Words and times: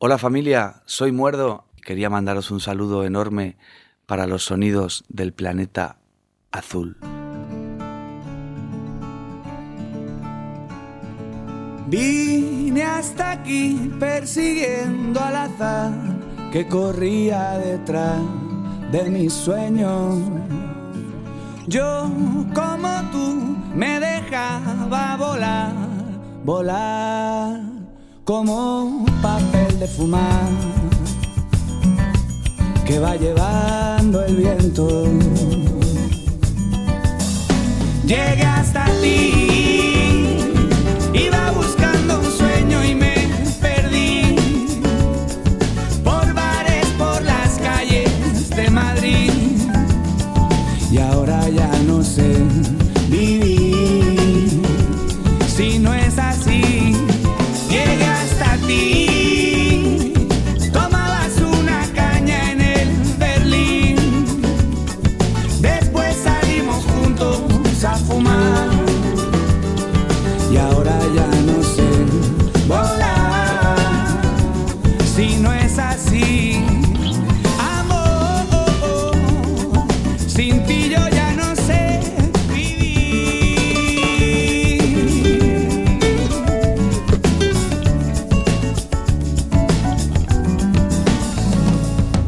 Hola 0.00 0.16
familia, 0.16 0.82
soy 0.86 1.10
Muerdo 1.10 1.64
quería 1.84 2.08
mandaros 2.08 2.52
un 2.52 2.60
saludo 2.60 3.04
enorme 3.04 3.56
para 4.06 4.28
los 4.28 4.44
sonidos 4.44 5.04
del 5.08 5.32
planeta 5.32 5.98
azul. 6.52 6.96
Vine 11.88 12.84
hasta 12.84 13.32
aquí 13.32 13.90
persiguiendo 13.98 15.18
al 15.18 15.34
azar 15.34 15.92
que 16.52 16.68
corría 16.68 17.58
detrás 17.58 18.20
de 18.92 19.10
mis 19.10 19.32
sueños. 19.32 20.16
Yo 21.66 22.08
como 22.54 23.02
tú 23.10 23.56
me 23.74 23.98
dejaba 23.98 25.16
volar, 25.16 25.74
volar 26.44 27.77
como 28.28 29.06
papel 29.22 29.80
de 29.80 29.88
fumar 29.88 30.50
que 32.84 32.98
va 32.98 33.16
llevando 33.16 34.22
el 34.22 34.36
viento. 34.36 35.06
Llegué 38.04 38.44
hasta 38.44 38.84
ti, 39.00 39.94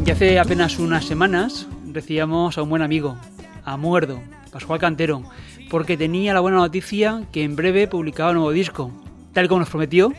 Y 0.03 0.09
hace 0.09 0.39
apenas 0.39 0.79
unas 0.79 1.05
semanas 1.05 1.67
recibíamos 1.93 2.57
a 2.57 2.63
un 2.63 2.69
buen 2.69 2.81
amigo, 2.81 3.17
a 3.63 3.77
Muerdo, 3.77 4.19
Pascual 4.51 4.79
Cantero, 4.79 5.23
porque 5.69 5.95
tenía 5.95 6.33
la 6.33 6.39
buena 6.39 6.57
noticia 6.57 7.23
que 7.31 7.43
en 7.43 7.55
breve 7.55 7.87
publicaba 7.87 8.31
un 8.31 8.37
nuevo 8.37 8.51
disco. 8.51 8.91
Tal 9.31 9.47
como 9.47 9.59
nos 9.59 9.69
prometió, 9.69 10.11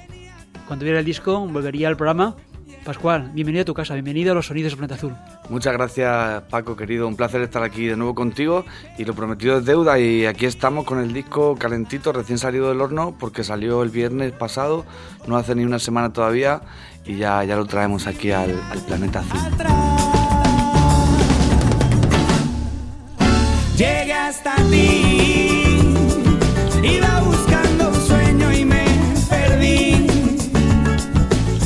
cuando 0.68 0.84
viera 0.84 1.00
el 1.00 1.04
disco 1.04 1.46
volvería 1.48 1.88
al 1.88 1.96
programa. 1.96 2.36
Pascual, 2.84 3.30
bienvenido 3.32 3.62
a 3.62 3.64
tu 3.64 3.74
casa, 3.74 3.94
bienvenido 3.94 4.32
a 4.32 4.34
los 4.34 4.46
sonidos 4.46 4.72
del 4.72 4.78
Planeta 4.78 4.94
Azul. 4.94 5.14
Muchas 5.50 5.72
gracias 5.72 6.42
Paco, 6.50 6.74
querido, 6.74 7.06
un 7.06 7.14
placer 7.14 7.40
estar 7.42 7.62
aquí 7.62 7.86
de 7.86 7.96
nuevo 7.96 8.14
contigo 8.14 8.64
y 8.98 9.04
lo 9.04 9.14
prometido 9.14 9.58
es 9.58 9.64
deuda 9.64 10.00
y 10.00 10.26
aquí 10.26 10.46
estamos 10.46 10.84
con 10.84 10.98
el 10.98 11.12
disco 11.12 11.56
calentito, 11.56 12.12
recién 12.12 12.38
salido 12.38 12.70
del 12.70 12.80
horno 12.80 13.16
porque 13.20 13.44
salió 13.44 13.82
el 13.82 13.90
viernes 13.90 14.32
pasado, 14.32 14.84
no 15.26 15.36
hace 15.36 15.54
ni 15.54 15.64
una 15.64 15.78
semana 15.78 16.12
todavía 16.12 16.62
y 17.04 17.16
ya, 17.16 17.42
ya 17.44 17.56
lo 17.56 17.64
traemos 17.66 18.06
aquí 18.06 18.30
al, 18.30 18.50
al 18.70 18.78
planeta 18.80 19.20
azul. 19.20 19.40
Llegué 23.76 24.12
hasta 24.12 24.54
ti, 24.70 25.94
iba 26.82 27.20
buscando 27.20 27.88
un 27.88 27.94
sueño 28.06 28.52
y 28.52 28.64
me 28.64 28.84
perdí 29.28 30.06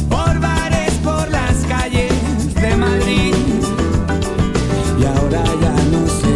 por 0.08 0.40
bares, 0.40 0.92
por 1.04 1.28
las 1.30 1.54
calles 1.66 2.54
de 2.54 2.76
Madrid 2.76 3.34
y 4.98 5.04
ahora 5.04 5.42
ya 5.60 5.72
no 5.90 6.06
sé 6.06 6.34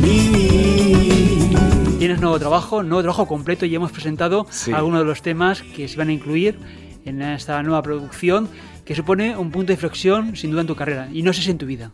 vivir. 0.00 1.58
Tienes 1.98 2.20
nuevo 2.20 2.38
trabajo, 2.38 2.82
nuevo 2.82 3.02
trabajo 3.02 3.26
completo 3.26 3.66
y 3.66 3.74
hemos 3.74 3.92
presentado 3.92 4.46
Sí. 4.48 4.72
algunos 4.72 5.00
de 5.00 5.06
los 5.06 5.20
temas 5.20 5.60
que 5.62 5.86
se 5.88 5.96
van 5.98 6.08
a 6.08 6.12
incluir 6.12 6.58
en 7.04 7.22
esta 7.22 7.62
nueva 7.62 7.82
producción 7.82 8.48
que 8.84 8.94
supone 8.94 9.36
un 9.36 9.50
punto 9.50 9.68
de 9.68 9.74
inflexión 9.74 10.36
sin 10.36 10.50
duda 10.50 10.62
en 10.62 10.66
tu 10.66 10.76
carrera 10.76 11.08
y 11.12 11.22
no 11.22 11.32
sé 11.32 11.42
si 11.42 11.50
en 11.50 11.58
tu 11.58 11.66
vida. 11.66 11.90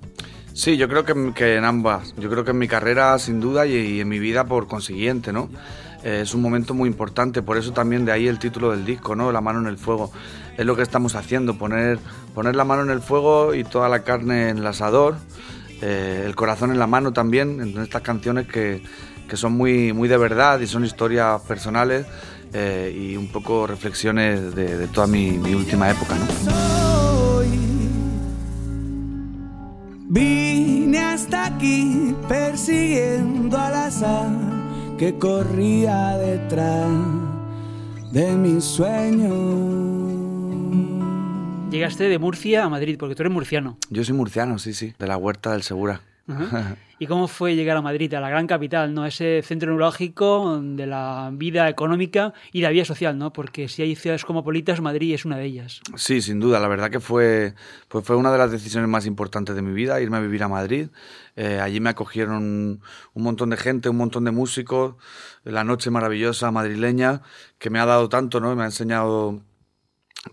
Sí, 0.53 0.77
yo 0.77 0.89
creo 0.89 1.05
que, 1.05 1.57
en 1.57 1.65
ambas. 1.65 2.15
Yo 2.19 2.29
creo 2.29 2.45
que 2.45 2.51
en 2.51 2.59
mi 2.59 2.69
carrera, 2.69 3.19
sin 3.19 3.41
duda, 3.41 3.67
y, 3.67 3.75
y 3.75 4.01
en 4.01 4.09
mi 4.09 4.19
vida 4.19 4.45
por 4.45 4.67
consiguiente, 4.67 5.33
¿no? 5.33 5.49
Eh, 6.03 6.21
es 6.23 6.35
un 6.35 6.43
momento 6.43 6.75
muy 6.75 6.89
importante, 6.89 7.43
por 7.43 7.57
eso 7.57 7.73
también 7.73 8.05
de 8.05 8.13
ahí 8.13 8.27
el 8.27 8.39
título 8.39 8.71
del 8.71 8.85
disco, 8.85 9.15
¿no? 9.15 9.33
La 9.33 9.41
mano 9.41 9.61
en 9.61 9.67
el 9.67 9.79
fuego. 9.79 10.11
Es 10.57 10.67
lo 10.67 10.77
que 10.77 10.83
estamos 10.83 11.15
haciendo, 11.15 11.57
poner, 11.57 11.99
poner 12.35 12.57
la 12.57 12.65
mano 12.65 12.83
en 12.83 12.91
el 12.91 13.01
fuego 13.01 13.55
y 13.55 13.65
toda 13.65 13.89
la 13.89 14.03
carne 14.03 14.49
en 14.49 14.59
el 14.59 14.67
asador, 14.67 15.17
eh, 15.83 16.25
el 16.27 16.35
corazón 16.35 16.71
en 16.71 16.79
la 16.79 16.87
mano 16.87 17.13
también, 17.13 17.61
en 17.61 17.79
estas 17.81 18.03
canciones 18.03 18.47
que, 18.47 18.83
que 19.29 19.37
son 19.37 19.53
muy, 19.53 19.93
muy 19.93 20.09
de 20.09 20.17
verdad 20.17 20.61
y 20.61 20.67
son 20.67 20.85
historias 20.85 21.41
personales 21.43 22.07
eh, 22.53 22.95
y 22.97 23.17
un 23.17 23.29
poco 23.29 23.67
reflexiones 23.67 24.55
de, 24.55 24.77
de 24.77 24.87
toda 24.89 25.07
mi, 25.07 25.33
mi 25.33 25.55
última 25.55 25.91
época, 25.91 26.17
¿no? 26.17 26.27
soy. 26.53 27.49
Vine 30.09 30.99
hasta 30.99 31.47
aquí 31.47 32.15
persiguiendo 32.29 33.57
al 33.57 33.75
azar 33.75 34.31
que 34.99 35.17
corría 35.19 36.17
detrás 36.19 36.91
de 38.13 38.33
mis 38.33 38.65
sueños. 38.65 40.11
Llegaste 41.71 42.09
de 42.09 42.19
Murcia 42.19 42.65
a 42.65 42.69
Madrid 42.69 42.97
porque 42.99 43.15
tú 43.15 43.23
eres 43.23 43.33
murciano. 43.33 43.79
Yo 43.91 44.03
soy 44.03 44.15
murciano, 44.15 44.59
sí, 44.59 44.75
sí, 44.75 44.93
de 44.99 45.07
la 45.07 45.17
Huerta 45.17 45.53
del 45.53 45.63
Segura. 45.63 46.01
Ajá. 46.31 46.77
¿Y 47.03 47.07
cómo 47.07 47.29
fue 47.29 47.57
llegar 47.57 47.79
a 47.79 47.81
Madrid, 47.81 48.13
a 48.13 48.21
la 48.21 48.29
gran 48.29 48.47
capital, 48.47 48.93
¿no? 48.93 49.07
Ese 49.07 49.41
centro 49.43 49.71
neurálgico 49.71 50.61
de 50.63 50.87
la 50.87 51.31
vida 51.33 51.67
económica 51.71 52.35
y 52.53 52.61
de 52.61 52.65
la 52.65 52.71
vida 52.71 52.85
social, 52.85 53.17
¿no? 53.17 53.33
Porque 53.33 53.69
si 53.69 53.81
hay 53.81 53.97
ciudades 53.97 54.23
cosmopolitas, 54.23 54.83
Madrid 54.83 55.15
es 55.15 55.25
una 55.25 55.39
de 55.39 55.47
ellas. 55.47 55.81
Sí, 55.97 56.21
sin 56.21 56.41
duda. 56.41 56.61
La 56.61 56.69
verdad 56.69 56.91
que 56.91 57.01
fue, 57.01 57.55
pues 57.89 58.05
fue 58.05 58.17
una 58.17 58.31
de 58.31 58.37
las 58.37 58.53
decisiones 58.53 58.87
más 58.87 59.07
importantes 59.07 59.57
de 59.57 59.63
mi 59.63 59.73
vida, 59.73 59.99
irme 59.99 60.19
a 60.19 60.21
vivir 60.21 60.43
a 60.43 60.49
Madrid. 60.49 60.89
Eh, 61.37 61.59
allí 61.59 61.81
me 61.81 61.89
acogieron 61.89 62.83
un 63.15 63.23
montón 63.23 63.49
de 63.49 63.57
gente, 63.57 63.89
un 63.89 63.97
montón 63.97 64.27
de 64.27 64.33
músicos, 64.33 64.97
la 65.43 65.65
noche 65.65 65.91
maravillosa 65.91 66.51
madrileña, 66.51 67.23
que 67.59 67.71
me 67.71 67.81
ha 67.81 67.87
dado 67.87 68.11
tanto, 68.11 68.41
¿no? 68.41 68.55
Me 68.55 68.65
ha 68.65 68.67
enseñado 68.67 69.41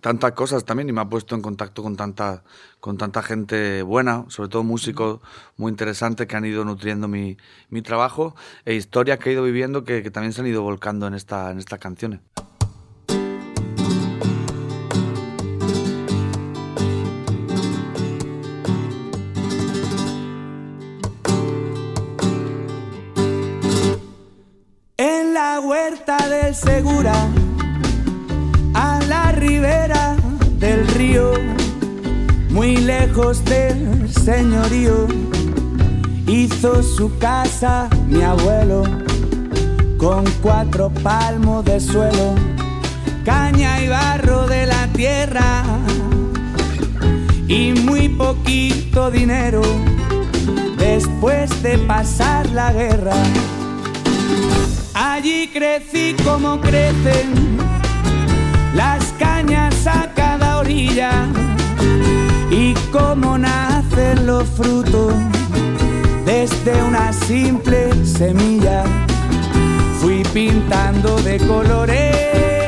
tantas 0.01 0.33
cosas 0.33 0.65
también 0.65 0.89
y 0.89 0.91
me 0.91 1.01
ha 1.01 1.05
puesto 1.05 1.35
en 1.35 1.41
contacto 1.41 1.81
con 1.81 1.95
tanta, 1.95 2.43
con 2.79 2.97
tanta 2.97 3.23
gente 3.23 3.81
buena, 3.81 4.25
sobre 4.27 4.49
todo 4.49 4.63
músicos 4.63 5.21
muy 5.55 5.69
interesantes 5.69 6.27
que 6.27 6.35
han 6.35 6.45
ido 6.45 6.65
nutriendo 6.65 7.07
mi, 7.07 7.37
mi 7.69 7.81
trabajo 7.81 8.35
e 8.65 8.73
historias 8.73 9.19
que 9.19 9.29
he 9.29 9.33
ido 9.33 9.43
viviendo 9.43 9.83
que, 9.83 10.03
que 10.03 10.11
también 10.11 10.33
se 10.33 10.41
han 10.41 10.47
ido 10.47 10.61
volcando 10.61 11.07
en, 11.07 11.13
esta, 11.13 11.51
en 11.51 11.59
estas 11.59 11.79
canciones. 11.79 12.19
En 24.97 25.33
la 25.33 25.59
huerta 25.59 26.17
del 26.27 26.55
Segura, 26.55 27.13
muy 32.49 32.77
lejos 32.77 33.43
del 33.45 34.09
señorío, 34.09 35.07
hizo 36.27 36.81
su 36.83 37.17
casa 37.17 37.89
mi 38.07 38.21
abuelo, 38.21 38.83
con 39.97 40.23
cuatro 40.41 40.89
palmos 41.03 41.65
de 41.65 41.79
suelo, 41.79 42.35
caña 43.23 43.81
y 43.81 43.87
barro 43.87 44.47
de 44.47 44.65
la 44.65 44.87
tierra, 44.87 45.63
poquito 48.17 49.11
dinero 49.11 49.61
después 50.77 51.61
de 51.61 51.77
pasar 51.77 52.49
la 52.49 52.73
guerra. 52.73 53.15
Allí 54.93 55.49
crecí 55.53 56.15
como 56.23 56.59
crecen 56.59 57.57
las 58.73 59.05
cañas 59.19 59.76
orilla 60.67 61.11
y 62.51 62.73
como 62.91 63.37
nacen 63.37 64.27
los 64.27 64.43
frutos 64.49 65.13
desde 66.25 66.83
una 66.83 67.13
simple 67.13 67.89
semilla. 68.05 68.83
Fui 70.01 70.23
pintando 70.33 71.15
de 71.21 71.37
colores 71.47 72.67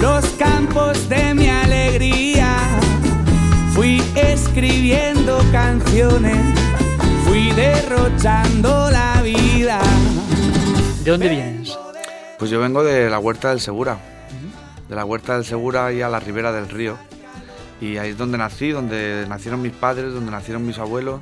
los 0.00 0.24
campos 0.30 1.08
de 1.08 1.32
mi 1.32 1.48
alegría. 1.48 2.56
Fui 3.72 4.02
escribiendo 4.16 5.38
canciones, 5.52 6.38
fui 7.24 7.52
derrochando 7.52 8.90
la 8.90 9.22
vida. 9.22 9.80
¿De 11.04 11.10
dónde 11.12 11.28
vienes? 11.28 11.78
Pues 12.36 12.50
yo 12.50 12.58
vengo 12.58 12.82
de 12.82 13.08
la 13.08 13.20
Huerta 13.20 13.50
del 13.50 13.60
Segura, 13.60 13.96
de 14.90 14.96
la 14.96 15.04
Huerta 15.04 15.34
del 15.34 15.44
Segura 15.44 15.92
y 15.92 16.02
a 16.02 16.08
la 16.08 16.18
ribera 16.18 16.52
del 16.52 16.68
río. 16.68 16.98
Y 17.80 17.96
ahí 17.96 18.10
es 18.10 18.18
donde 18.18 18.36
nací, 18.36 18.70
donde 18.70 19.24
nacieron 19.28 19.62
mis 19.62 19.72
padres, 19.72 20.12
donde 20.12 20.32
nacieron 20.32 20.66
mis 20.66 20.78
abuelos. 20.78 21.20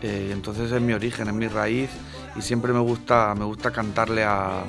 eh, 0.00 0.30
entonces 0.32 0.70
es 0.70 0.80
mi 0.80 0.92
origen, 0.92 1.26
es 1.26 1.34
mi 1.34 1.48
raíz 1.48 1.90
y 2.36 2.42
siempre 2.42 2.72
me 2.72 2.78
gusta, 2.78 3.34
me 3.36 3.44
gusta 3.44 3.72
cantarle 3.72 4.22
a, 4.24 4.62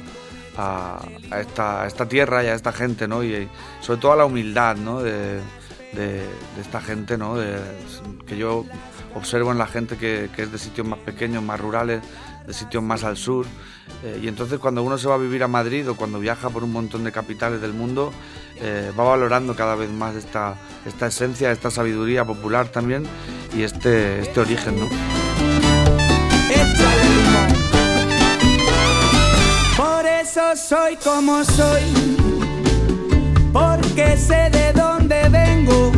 esta, 1.39 1.87
esta 1.87 2.09
tierra 2.09 2.43
y 2.43 2.47
a 2.47 2.55
esta 2.55 2.73
gente, 2.73 3.07
¿no? 3.07 3.23
Y 3.23 3.47
sobre 3.79 4.01
todo 4.01 4.13
a 4.13 4.15
la 4.17 4.25
humildad, 4.25 4.75
¿no? 4.75 5.01
De, 5.01 5.39
esta 6.59 6.81
gente, 6.81 7.17
¿no? 7.17 7.35
Que 8.27 8.37
yo 8.37 8.65
observo 9.15 9.51
en 9.51 9.57
la 9.57 9.67
gente 9.67 9.97
que, 9.97 10.29
que 10.35 10.43
es 10.43 10.51
de 10.51 10.57
sitios 10.57 10.85
más 10.85 10.99
pequeños, 10.99 11.41
más 11.41 11.59
rurales, 11.59 12.01
de 12.49 12.55
sitios 12.55 12.81
más 12.81 13.03
al 13.03 13.15
sur. 13.15 13.45
Eh, 14.03 14.21
y 14.23 14.27
entonces 14.27 14.57
cuando 14.57 14.81
uno 14.81 14.97
se 14.97 15.07
va 15.07 15.15
a 15.15 15.17
vivir 15.19 15.43
a 15.43 15.47
Madrid 15.47 15.87
o 15.87 15.95
cuando 15.95 16.19
viaja 16.19 16.49
por 16.49 16.63
un 16.63 16.71
montón 16.71 17.03
de 17.03 17.11
capitales 17.11 17.61
del 17.61 17.73
mundo, 17.73 18.11
eh, 18.55 18.91
va 18.97 19.03
valorando 19.03 19.55
cada 19.55 19.75
vez 19.75 19.91
más 19.91 20.15
esta, 20.15 20.55
esta 20.83 21.07
esencia, 21.07 21.51
esta 21.51 21.69
sabiduría 21.69 22.25
popular 22.25 22.69
también 22.69 23.05
y 23.55 23.61
este, 23.61 24.21
este 24.21 24.39
origen, 24.39 24.79
¿no? 24.79 24.87
Por 29.77 30.05
eso 30.07 30.55
soy 30.55 30.95
como 31.03 31.43
soy, 31.43 31.83
porque 33.53 34.17
sé 34.17 34.49
de 34.49 34.73
dónde 34.73 35.29
vengo. 35.29 35.91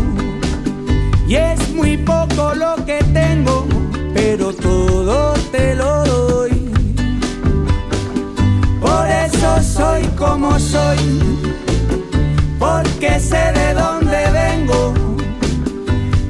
Y 1.25 1.35
es 1.35 1.69
muy 1.69 1.95
poco 1.95 2.53
lo 2.55 2.75
que 2.85 2.99
tengo, 3.13 3.65
pero 4.31 4.53
todo 4.53 5.33
te 5.51 5.75
lo 5.75 6.05
doy. 6.05 6.51
Por 8.79 9.05
eso 9.09 9.61
soy 9.61 10.03
como 10.17 10.57
soy, 10.57 10.97
porque 12.57 13.19
sé 13.19 13.51
de 13.51 13.73
dónde 13.73 14.19
vengo. 14.31 14.93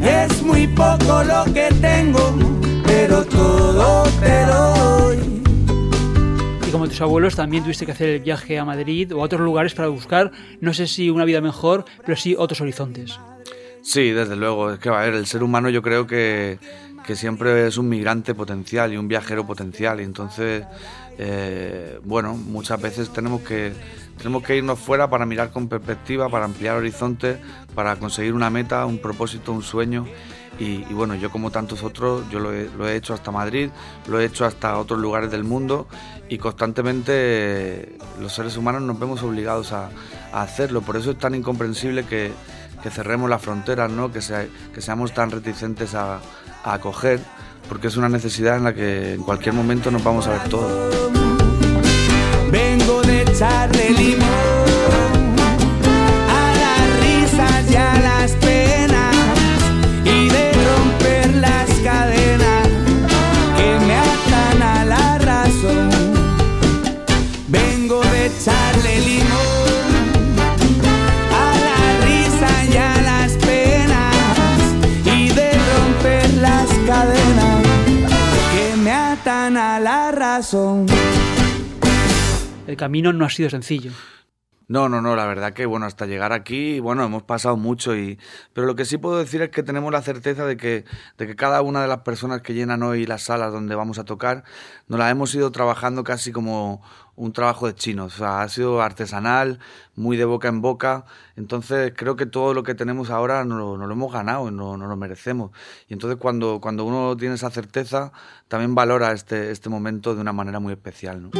Y 0.01 0.07
es 0.07 0.42
muy 0.42 0.65
poco 0.65 1.24
lo 1.24 1.44
que 1.53 1.69
tengo, 1.80 2.33
pero 2.88 3.24
todo 3.25 4.04
te 4.19 4.47
lo 4.47 4.62
doy. 4.80 5.44
Y 6.68 6.71
como 6.71 6.88
tus 6.88 7.01
abuelos, 7.01 7.36
también 7.36 7.63
tuviste 7.63 7.86
que 7.86 7.92
hacer 7.92 8.09
el 8.09 8.21
viaje 8.21 8.57
a 8.57 8.65
Madrid 8.65 9.13
o 9.13 9.21
a 9.21 9.25
otros 9.25 9.42
lugares 9.42 9.75
para 9.75 9.89
buscar, 9.89 10.31
no 10.59 10.74
sé 10.74 10.88
si 10.88 11.12
una 11.12 11.25
vida 11.25 11.39
mejor, 11.39 11.86
pero 12.04 12.18
sí 12.18 12.36
otros 12.36 12.62
horizontes. 12.62 13.19
Sí, 13.83 14.12
desde 14.12 14.36
luego. 14.36 14.71
Es 14.71 14.80
que, 14.80 14.89
a 14.89 15.00
ver, 15.01 15.15
el 15.15 15.25
ser 15.25 15.44
humano 15.44 15.69
yo 15.69 15.81
creo 15.81 16.07
que, 16.07 16.59
que 17.06 17.15
siempre 17.15 17.68
es 17.68 17.77
un 17.77 17.89
migrante 17.89 18.33
potencial 18.33 18.94
y 18.94 18.98
un 18.98 19.07
viajero 19.07 19.45
potencial. 19.45 20.00
Y 20.01 20.03
entonces, 20.03 20.63
eh, 21.18 22.00
bueno, 22.03 22.36
muchas 22.36 22.81
veces 22.81 23.09
tenemos 23.12 23.42
que, 23.42 23.74
tenemos 24.18 24.44
que 24.44 24.57
irnos 24.57 24.80
fuera 24.80 25.09
para 25.09 25.25
mirar 25.25 25.51
con 25.51 25.68
perspectiva, 25.68 26.30
para 26.30 26.45
ampliar 26.45 26.77
horizontes, 26.77 27.38
para 27.75 27.95
conseguir 27.98 28.33
una 28.33 28.50
meta, 28.50 28.86
un 28.86 29.00
propósito, 29.00 29.51
un 29.51 29.63
sueño. 29.63 30.06
Y, 30.59 30.83
bueno, 30.94 31.15
yo 31.15 31.31
como 31.31 31.50
tantos 31.50 31.81
otros, 31.81 32.30
yo 32.30 32.39
lo 32.39 32.53
he, 32.53 32.69
lo 32.77 32.88
he 32.88 32.95
hecho 32.95 33.15
hasta 33.15 33.31
Madrid, 33.31 33.71
lo 34.07 34.19
he 34.19 34.25
hecho 34.25 34.45
hasta 34.45 34.77
otros 34.77 35.00
lugares 35.00 35.31
del 35.31 35.44
mundo 35.44 35.88
y 36.30 36.38
constantemente 36.38 37.97
los 38.19 38.33
seres 38.33 38.57
humanos 38.57 38.83
nos 38.83 39.00
vemos 39.00 39.24
obligados 39.24 39.71
a, 39.71 39.89
hacerlo. 40.33 40.81
Por 40.81 40.97
eso 40.97 41.12
es 41.12 41.18
tan 41.18 41.33
incomprensible 41.33 42.06
que, 42.06 42.31
cerremos 42.92 43.30
las 43.30 43.42
fronteras, 43.42 43.89
¿no? 43.92 44.12
que, 44.12 44.21
sea- 44.21 44.47
que 44.74 44.81
seamos 44.81 45.13
tan 45.13 45.31
reticentes 45.31 45.95
a, 45.95 46.19
a 46.63 46.73
acoger, 46.73 47.19
porque 47.69 47.87
es 47.87 47.97
una 47.97 48.09
necesidad 48.09 48.57
en 48.57 48.63
la 48.63 48.73
que 48.73 49.13
en 49.13 49.23
cualquier 49.23 49.53
momento 49.53 49.91
nos 49.91 50.03
vamos 50.03 50.27
a 50.27 50.31
ver 50.31 50.49
todos. 50.49 50.91
Atan 79.11 79.57
a 79.57 79.79
la 79.79 80.11
razón. 80.11 80.85
El 82.67 82.77
camino 82.77 83.11
no 83.11 83.25
ha 83.25 83.29
sido 83.29 83.49
sencillo. 83.49 83.91
No, 84.71 84.88
no, 84.88 85.01
no, 85.01 85.18
la 85.18 85.25
verdad 85.25 85.51
que 85.51 85.65
bueno, 85.65 85.85
hasta 85.85 86.06
llegar 86.06 86.31
aquí, 86.31 86.79
bueno, 86.79 87.03
hemos 87.03 87.23
pasado 87.23 87.57
mucho 87.57 87.94
y 87.94 88.18
pero 88.53 88.65
lo 88.65 88.77
que 88.77 88.85
sí 88.85 88.97
puedo 88.97 89.18
decir 89.18 89.41
es 89.41 89.50
que 89.50 89.63
tenemos 89.63 89.91
la 89.91 90.01
certeza 90.01 90.45
de 90.45 90.56
que 90.56 90.85
de 91.18 91.27
que 91.27 91.35
cada 91.35 91.62
una 91.62 91.81
de 91.81 91.89
las 91.89 92.03
personas 92.03 92.41
que 92.41 92.53
llenan 92.53 92.81
hoy 92.81 93.06
las 93.06 93.23
salas 93.23 93.51
donde 93.51 93.75
vamos 93.75 94.00
a 94.00 94.06
tocar 94.06 94.45
nos 94.88 94.97
la 94.97 95.09
hemos 95.09 95.35
ido 95.35 95.51
trabajando 95.51 96.06
casi 96.06 96.31
como 96.31 96.81
un 97.18 97.33
trabajo 97.33 97.68
de 97.68 97.75
chinos, 97.75 98.15
o 98.15 98.18
sea, 98.19 98.44
ha 98.44 98.47
sido 98.47 98.81
artesanal, 98.81 99.59
muy 99.97 100.15
de 100.15 100.23
boca 100.23 100.47
en 100.47 100.62
boca, 100.62 101.03
entonces 101.35 101.91
creo 101.94 102.15
que 102.15 102.25
todo 102.25 102.53
lo 102.53 102.63
que 102.63 102.73
tenemos 102.73 103.09
ahora 103.09 103.44
nos 103.44 103.57
lo, 103.59 103.75
lo 103.75 103.91
hemos 103.91 104.13
ganado, 104.13 104.51
nos, 104.51 104.79
nos 104.79 104.88
lo 104.88 104.95
merecemos. 104.95 105.51
Y 105.90 105.94
entonces 105.94 106.18
cuando, 106.18 106.61
cuando 106.61 106.85
uno 106.85 107.18
tiene 107.18 107.35
esa 107.35 107.49
certeza, 107.49 108.13
también 108.47 108.73
valora 108.73 109.11
este, 109.11 109.51
este 109.51 109.68
momento 109.68 110.16
de 110.16 110.21
una 110.21 110.31
manera 110.31 110.61
muy 110.61 110.71
especial, 110.71 111.23
¿no? 111.23 111.31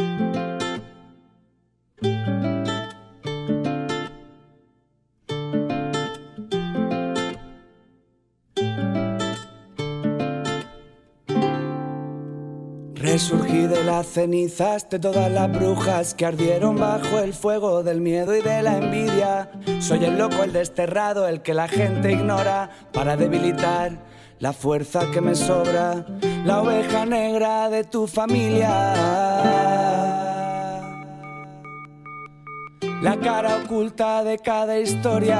Resurgí 13.22 13.68
de 13.68 13.84
las 13.84 14.08
cenizas 14.08 14.90
de 14.90 14.98
todas 14.98 15.30
las 15.30 15.48
brujas 15.48 16.12
que 16.12 16.26
ardieron 16.26 16.76
bajo 16.76 17.20
el 17.20 17.32
fuego 17.32 17.84
del 17.84 18.00
miedo 18.00 18.36
y 18.36 18.42
de 18.42 18.62
la 18.62 18.78
envidia. 18.78 19.48
Soy 19.78 20.04
el 20.04 20.18
loco, 20.18 20.42
el 20.42 20.52
desterrado, 20.52 21.28
el 21.28 21.40
que 21.40 21.54
la 21.54 21.68
gente 21.68 22.10
ignora 22.10 22.68
para 22.92 23.16
debilitar 23.16 23.92
la 24.40 24.52
fuerza 24.52 25.08
que 25.12 25.20
me 25.20 25.36
sobra, 25.36 26.04
la 26.44 26.62
oveja 26.62 27.06
negra 27.06 27.70
de 27.70 27.84
tu 27.84 28.08
familia. 28.08 28.92
La 33.02 33.16
cara 33.22 33.58
oculta 33.64 34.24
de 34.24 34.36
cada 34.38 34.80
historia. 34.80 35.38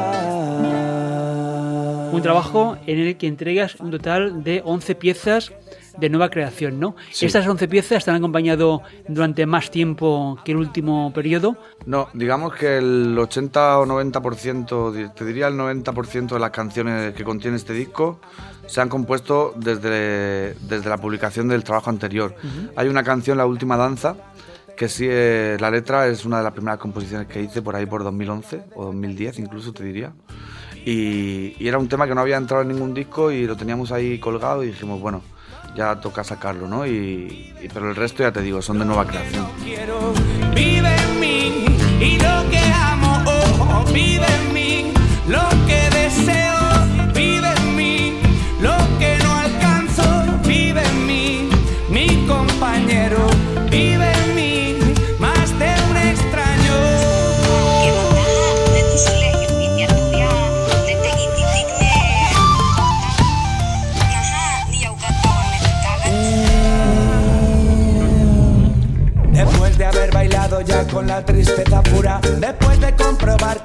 Un 2.13 2.23
trabajo 2.23 2.77
en 2.87 3.01
el 3.01 3.17
que 3.17 3.27
entregas 3.27 3.75
un 3.81 3.91
total 3.91 4.45
de 4.45 4.63
11 4.65 4.95
piezas 4.95 5.53
de 5.99 6.09
nueva 6.09 6.31
creación, 6.31 6.81
¿no? 6.81 6.97
Sí. 7.11 7.27
Estas 7.27 7.47
11 7.47 7.69
piezas 7.69 8.05
te 8.05 8.11
han 8.11 8.17
acompañado 8.17 8.83
durante 9.09 9.47
más 9.47 9.71
tiempo 9.71 10.39
que 10.45 10.53
el 10.53 10.59
último 10.59 11.13
periodo. 11.13 11.57
No, 11.87 12.09
digamos 12.15 12.55
que 12.55 12.79
el 12.79 13.17
80 13.19 13.79
o 13.79 13.87
90%, 13.87 14.93
di- 14.93 15.09
te 15.15 15.25
diría 15.25 15.49
el 15.49 15.55
90% 15.55 16.29
de 16.35 16.39
las 16.41 16.51
canciones 16.51 17.15
que 17.15 17.25
contiene 17.25 17.57
este 17.57 17.73
disco 17.73 18.21
se 18.67 18.81
han 18.81 18.89
compuesto 18.89 19.53
desde, 19.57 20.55
desde 20.55 20.89
la 20.89 20.97
publicación 20.97 21.49
del 21.49 21.65
trabajo 21.65 21.91
anterior. 21.91 22.35
Hay 22.77 22.89
una 22.89 23.03
canción, 23.03 23.37
La 23.37 23.45
Última 23.45 23.77
Danza, 23.77 24.15
que 24.77 24.89
sí, 24.89 25.07
eh, 25.09 25.57
la 25.61 25.71
letra 25.71 26.07
es 26.07 26.25
una 26.25 26.39
de 26.39 26.45
las 26.45 26.53
primeras 26.53 26.79
composiciones 26.79 27.27
que 27.27 27.43
hice 27.43 27.61
por 27.61 27.77
ahí 27.77 27.85
por 27.87 28.03
2011 28.05 28.63
o 28.75 28.85
2010 28.87 29.41
incluso, 29.41 29.73
te 29.73 29.85
diría. 29.85 30.13
Y, 30.85 31.55
y 31.59 31.69
era 31.69 31.79
un 31.79 31.89
tema 31.89 32.07
que 32.07 32.15
no 32.15 32.21
había 32.23 32.37
entrado 32.37 32.63
en 32.63 32.69
ningún 32.69 32.95
disco 32.95 33.31
y 33.31 33.47
lo 33.47 33.57
teníamos 33.57 33.93
ahí 33.93 34.19
colgado 34.19 34.65
y 34.65 34.69
dijimos, 34.69 35.01
bueno, 35.01 35.23
ya 35.75 35.97
toca 35.97 36.25
sacarlo, 36.25 36.69
¿no? 36.69 36.87
Y, 36.87 37.55
pero 37.73 37.91
el 37.91 37.97
resto, 37.97 38.23
ya 38.23 38.33
te 38.33 38.41
digo, 38.41 38.63
son 38.63 38.79
de 38.79 38.85
nueva 38.85 39.07
creación. 39.07 39.47
lo 45.29 45.49
que 45.67 45.89
deseo 45.91 46.42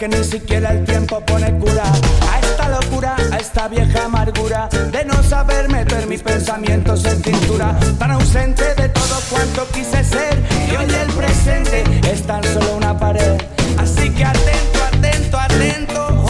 ni 0.07 0.23
siquiera 0.23 0.71
el 0.71 0.85
tiempo 0.85 1.19
pone 1.21 1.57
cura 1.59 1.83
a 2.31 2.39
esta 2.39 2.69
locura, 2.69 3.15
a 3.31 3.37
esta 3.37 3.67
vieja 3.67 4.05
amargura 4.05 4.69
de 4.91 5.05
no 5.05 5.21
saber 5.23 5.69
meter 5.69 6.07
mis 6.07 6.21
pensamientos 6.21 7.03
en 7.05 7.21
cintura, 7.23 7.77
tan 7.99 8.11
ausente 8.11 8.73
de 8.75 8.89
todo 8.89 9.19
cuanto 9.29 9.67
quise 9.69 10.03
ser, 10.03 10.41
que 10.69 10.77
hoy 10.77 10.85
el 10.85 11.13
presente 11.13 11.83
es 12.11 12.23
tan 12.23 12.43
solo 12.43 12.77
una 12.77 12.97
pared. 12.97 13.37
Así 13.77 14.09
que 14.11 14.23
atento, 14.23 14.83
atento, 14.83 15.37
atento, 15.37 16.25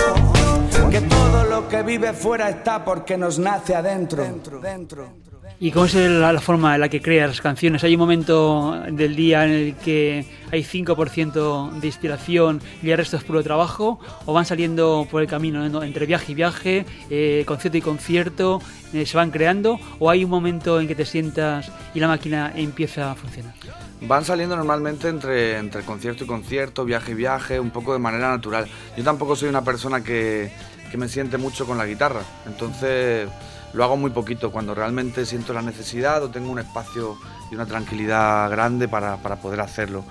que 0.89 1.01
todo 1.01 1.43
lo 1.43 1.67
que 1.67 1.84
vive 1.84 2.13
fuera 2.13 2.50
está 2.50 2.84
porque 2.84 3.17
nos 3.17 3.38
nace 3.38 3.75
adentro. 3.75 4.24
dentro, 4.24 4.60
dentro. 4.60 5.37
¿Y 5.60 5.72
cómo 5.72 5.86
es 5.86 5.96
la, 5.96 6.40
forma 6.40 6.76
en 6.76 6.82
la 6.82 6.90
que 6.90 7.02
creas 7.02 7.30
las 7.30 7.42
canciones? 7.42 7.84
¿Hay 7.84 7.96
un 7.96 8.00
momento 8.00 8.80
del 8.92 9.16
día 9.16 9.44
en 9.44 9.52
el 9.52 9.76
que 9.76 10.24
hay 10.52 10.64
5% 10.64 11.72
de 11.72 11.88
inspiración 11.88 12.62
y 12.84 12.92
el 12.92 12.98
resto 12.98 13.18
es 13.18 13.24
puro 13.24 13.42
trabajo? 13.42 14.00
¿O 14.28 14.34
van 14.34 14.46
saliendo 14.46 15.08
por 15.10 15.24
el 15.24 15.28
camino 15.28 15.66
entre 15.82 16.06
viaje 16.06 16.34
y 16.34 16.36
viaje, 16.36 16.86
eh, 17.10 17.44
concierto 17.48 17.76
y 17.76 17.82
concierto, 17.82 18.62
eh, 18.94 19.08
se 19.08 19.18
van 19.18 19.32
creando? 19.32 19.80
¿O 19.98 20.12
hay 20.12 20.24
un 20.24 20.30
momento 20.30 20.80
en 20.80 20.88
que 20.88 20.94
te 20.94 21.06
sientas 21.06 21.72
y 21.96 22.00
la 22.00 22.08
máquina 22.08 22.54
empieza 22.56 23.12
a 23.12 23.16
funcionar? 23.16 23.56
Van 24.02 24.24
saliendo 24.26 24.56
normalmente 24.56 25.08
entre, 25.08 25.58
entre 25.58 25.82
concierto 25.82 26.24
y 26.24 26.28
concierto, 26.28 26.86
viaje 26.86 27.14
y 27.14 27.16
viaje, 27.16 27.60
un 27.60 27.72
poco 27.72 27.94
de 27.94 28.00
manera 28.00 28.30
natural. 28.30 28.68
Yo 28.96 29.04
tampoco 29.04 29.36
soy 29.36 29.50
una 29.50 29.64
persona 29.64 30.04
que, 30.04 30.52
que 30.92 30.98
me 31.00 31.10
siente 31.10 31.40
mucho 31.40 31.66
con 31.66 31.80
la 31.80 31.88
guitarra, 31.88 32.22
entonces 32.46 33.28
lo 33.74 33.84
hago 33.84 33.98
muy 33.98 34.12
poquito, 34.12 34.52
cuando 34.52 34.74
realmente 34.74 35.26
siento 35.26 35.54
la 35.54 35.62
necesidad 35.62 36.24
o 36.24 36.30
tengo 36.30 36.52
un 36.52 36.60
espacio 36.60 37.18
y 37.52 37.56
una 37.56 37.66
tranquilidad 37.66 38.50
grande 38.50 38.88
para, 38.88 39.18
poder 39.18 39.62
hacerlo. 39.62 40.04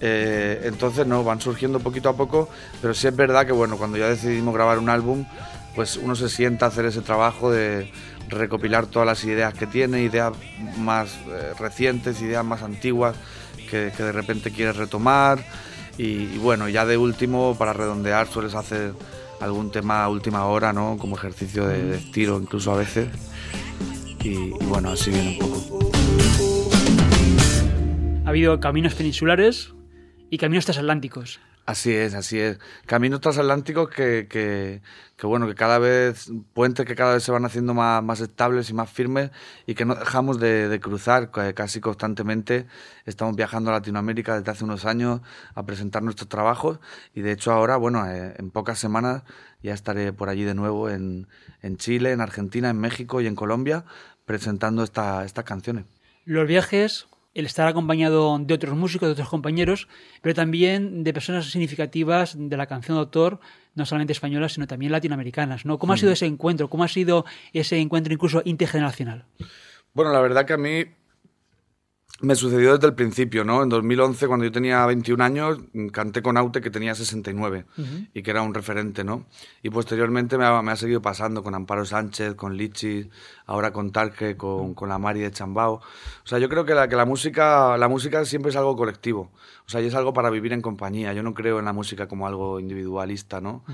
Eh, 0.00 0.62
entonces 0.64 1.06
no, 1.06 1.22
van 1.24 1.40
surgiendo 1.40 1.80
poquito 1.80 2.08
a 2.08 2.16
poco, 2.16 2.48
pero 2.80 2.94
sí 2.94 3.06
es 3.06 3.14
verdad 3.14 3.46
que 3.46 3.52
bueno, 3.52 3.76
cuando 3.76 3.98
ya 3.98 4.08
decidimos 4.08 4.54
grabar 4.54 4.78
un 4.78 4.88
álbum, 4.88 5.24
pues 5.74 5.96
uno 5.96 6.16
se 6.16 6.28
sienta 6.28 6.66
a 6.66 6.68
hacer 6.68 6.84
ese 6.86 7.00
trabajo 7.02 7.50
de 7.50 7.92
recopilar 8.28 8.86
todas 8.86 9.06
las 9.06 9.24
ideas 9.24 9.52
que 9.54 9.66
tiene, 9.66 10.02
ideas 10.02 10.32
más 10.78 11.10
eh, 11.28 11.52
recientes, 11.58 12.20
ideas 12.22 12.44
más 12.44 12.62
antiguas 12.62 13.16
que, 13.68 13.90
de 13.90 14.12
repente 14.12 14.50
quieres 14.50 14.76
retomar. 14.76 15.44
y, 15.98 16.38
bueno, 16.38 16.68
ya 16.68 16.86
de 16.86 16.96
último, 16.96 17.56
para 17.58 17.72
redondear, 17.72 18.26
sueles 18.26 18.54
hacer 18.54 18.94
algún 19.40 19.70
tema 19.70 20.04
a 20.04 20.08
última 20.08 20.46
hora, 20.46 20.72
¿no? 20.72 20.96
Como 20.98 21.16
ejercicio 21.16 21.66
de, 21.66 21.96
estilo 21.96 22.38
incluso 22.38 22.72
a 22.72 22.76
veces. 22.76 23.08
Y, 24.22 24.50
bueno, 24.66 24.90
así 24.90 25.10
viene 25.10 25.38
un 25.38 25.38
poco. 25.38 25.90
Ha 28.24 28.28
habido 28.28 28.60
caminos 28.60 28.94
peninsulares 28.94 29.72
y 30.30 30.38
caminos 30.38 30.66
transatlánticos. 30.66 31.40
Así 31.70 31.94
es, 31.94 32.14
así 32.14 32.40
es. 32.40 32.58
Caminos 32.84 33.20
transatlánticos 33.20 33.90
que, 33.90 34.26
que, 34.28 34.80
bueno, 35.24 35.46
que 35.46 35.54
cada 35.54 35.78
vez, 35.78 36.28
puentes 36.52 36.84
que 36.84 36.96
cada 36.96 37.14
vez 37.14 37.22
se 37.22 37.30
van 37.30 37.44
haciendo 37.44 37.74
más, 37.74 38.18
estables 38.18 38.70
y 38.70 38.74
más 38.74 38.90
firmes 38.90 39.30
y 39.68 39.76
que 39.76 39.84
no 39.84 39.94
dejamos 39.94 40.40
de, 40.40 40.80
cruzar 40.82 41.30
casi 41.30 41.80
constantemente. 41.80 42.66
Estamos 43.06 43.36
viajando 43.36 43.70
a 43.70 43.74
Latinoamérica 43.74 44.36
desde 44.36 44.50
hace 44.50 44.64
unos 44.64 44.84
años 44.84 45.20
a 45.54 45.64
presentar 45.64 46.02
nuestros 46.02 46.28
trabajos 46.28 46.80
y 47.14 47.20
de 47.20 47.30
hecho 47.30 47.52
ahora, 47.52 47.76
bueno, 47.76 48.04
eh, 48.04 48.34
en 48.36 48.50
pocas 48.50 48.80
semanas 48.80 49.22
ya 49.62 49.72
estaré 49.72 50.12
por 50.12 50.28
allí 50.28 50.42
de 50.42 50.54
nuevo 50.54 50.90
en, 50.90 51.28
en 51.62 51.76
Chile, 51.76 52.10
en 52.10 52.20
Argentina, 52.20 52.68
en 52.68 52.80
México 52.80 53.20
y 53.20 53.28
en 53.28 53.36
Colombia 53.36 53.84
presentando 54.24 54.82
esta, 54.82 55.24
estas 55.24 55.44
canciones. 55.44 55.84
Los 56.24 56.48
viajes 56.48 57.06
el 57.34 57.46
estar 57.46 57.68
acompañado 57.68 58.38
de 58.38 58.54
otros 58.54 58.76
músicos, 58.76 59.08
de 59.08 59.12
otros 59.12 59.28
compañeros, 59.28 59.88
pero 60.20 60.34
también 60.34 61.04
de 61.04 61.12
personas 61.12 61.46
significativas 61.50 62.34
de 62.36 62.56
la 62.56 62.66
canción 62.66 62.96
de 62.96 63.00
autor, 63.00 63.40
no 63.74 63.86
solamente 63.86 64.12
españolas, 64.12 64.52
sino 64.52 64.66
también 64.66 64.92
latinoamericanas. 64.92 65.64
¿no? 65.64 65.78
¿Cómo 65.78 65.92
ha 65.92 65.96
sido 65.96 66.12
ese 66.12 66.26
encuentro? 66.26 66.68
¿Cómo 66.68 66.84
ha 66.84 66.88
sido 66.88 67.24
ese 67.52 67.78
encuentro 67.78 68.12
incluso 68.12 68.42
intergeneracional? 68.44 69.26
Bueno, 69.92 70.12
la 70.12 70.20
verdad 70.20 70.44
que 70.44 70.52
a 70.52 70.58
mí 70.58 70.84
me 72.22 72.34
sucedió 72.34 72.74
desde 72.74 72.86
el 72.86 72.94
principio, 72.94 73.44
¿no? 73.44 73.62
En 73.62 73.68
2011, 73.68 74.26
cuando 74.26 74.44
yo 74.44 74.52
tenía 74.52 74.84
21 74.84 75.22
años, 75.24 75.58
canté 75.92 76.22
con 76.22 76.36
Aute, 76.36 76.60
que 76.60 76.70
tenía 76.70 76.94
69, 76.94 77.64
y 78.12 78.22
que 78.22 78.30
era 78.30 78.42
un 78.42 78.52
referente, 78.52 79.04
¿no? 79.04 79.24
Y 79.62 79.70
posteriormente 79.70 80.36
me 80.36 80.44
ha, 80.44 80.76
seguido 80.76 81.00
pasando 81.00 81.42
con 81.42 81.54
Amparo 81.54 81.84
Sánchez, 81.84 82.34
con 82.34 82.56
Lichi, 82.56 83.08
ahora 83.46 83.72
con 83.72 83.90
Tarque, 83.90 84.36
con, 84.36 84.74
con 84.74 84.88
la 84.88 84.98
Mari 84.98 85.20
de 85.20 85.30
Chambao. 85.30 85.74
O 85.74 86.26
sea, 86.26 86.38
yo 86.38 86.48
creo 86.48 86.64
que 86.64 86.74
la, 86.74 86.88
que 86.88 86.96
la, 86.96 87.06
música, 87.06 87.76
la 87.78 87.88
música 87.88 88.24
siempre 88.24 88.50
es 88.50 88.56
algo 88.56 88.76
colectivo. 88.76 89.30
O 89.66 89.70
sea, 89.70 89.80
y 89.80 89.86
es 89.86 89.94
algo 89.94 90.12
para 90.12 90.30
vivir 90.30 90.52
en 90.52 90.62
compañía. 90.62 91.12
Yo 91.12 91.22
no 91.22 91.32
creo 91.32 91.58
en 91.58 91.64
la 91.64 91.72
música 91.72 92.08
como 92.08 92.26
algo 92.26 92.60
individualista, 92.60 93.40
¿no? 93.40 93.64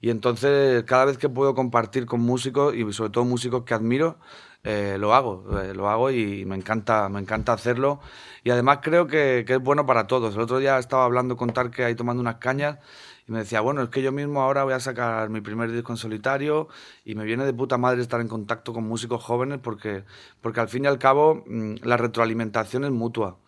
Y 0.00 0.10
entonces, 0.10 0.84
cada 0.84 1.06
vez 1.06 1.18
que 1.18 1.28
puedo 1.28 1.54
compartir 1.54 2.06
con 2.06 2.20
músicos, 2.20 2.74
y 2.74 2.90
sobre 2.92 3.10
todo 3.10 3.24
músicos 3.24 3.64
que 3.64 3.74
admiro, 3.74 4.18
eh, 4.62 4.96
lo 4.98 5.14
hago, 5.14 5.60
eh, 5.62 5.74
lo 5.74 5.88
hago 5.88 6.10
y 6.10 6.44
me 6.44 6.54
encanta, 6.56 7.08
me 7.08 7.20
encanta 7.20 7.52
hacerlo. 7.52 8.00
Y 8.44 8.50
además 8.50 8.80
creo 8.82 9.06
que, 9.06 9.44
es 9.46 9.60
bueno 9.60 9.86
para 9.86 10.06
todos. 10.06 10.34
El 10.34 10.42
otro 10.42 10.58
día 10.58 10.78
estaba 10.78 11.04
hablando 11.04 11.36
con 11.36 11.52
Tarque 11.52 11.84
ahí 11.84 11.94
tomando 11.94 12.20
unas 12.20 12.36
cañas 12.36 12.78
y 13.26 13.32
me 13.32 13.38
decía, 13.40 13.60
bueno, 13.60 13.82
es 13.82 13.88
que 13.90 14.02
yo 14.02 14.12
mismo 14.12 14.42
ahora 14.42 14.64
voy 14.64 14.74
a 14.74 14.80
sacar 14.80 15.30
mi 15.30 15.40
primer 15.40 15.72
disco 15.72 15.92
en 15.92 15.96
solitario 15.96 16.68
y 17.04 17.14
me 17.14 17.24
viene 17.24 17.44
de 17.44 17.54
puta 17.54 17.78
madre 17.78 18.02
estar 18.02 18.20
en 18.20 18.28
contacto 18.28 18.72
con 18.72 18.84
músicos 18.86 19.22
jóvenes 19.22 19.60
porque, 19.62 20.04
porque 20.40 20.60
al 20.60 20.68
fin 20.68 20.84
y 20.84 20.88
al 20.88 20.98
cabo 20.98 21.44
mm, 21.46 21.76
la 21.82 21.96
retroalimentación 21.96 22.84
es 22.84 22.90
mutua. 22.90 23.38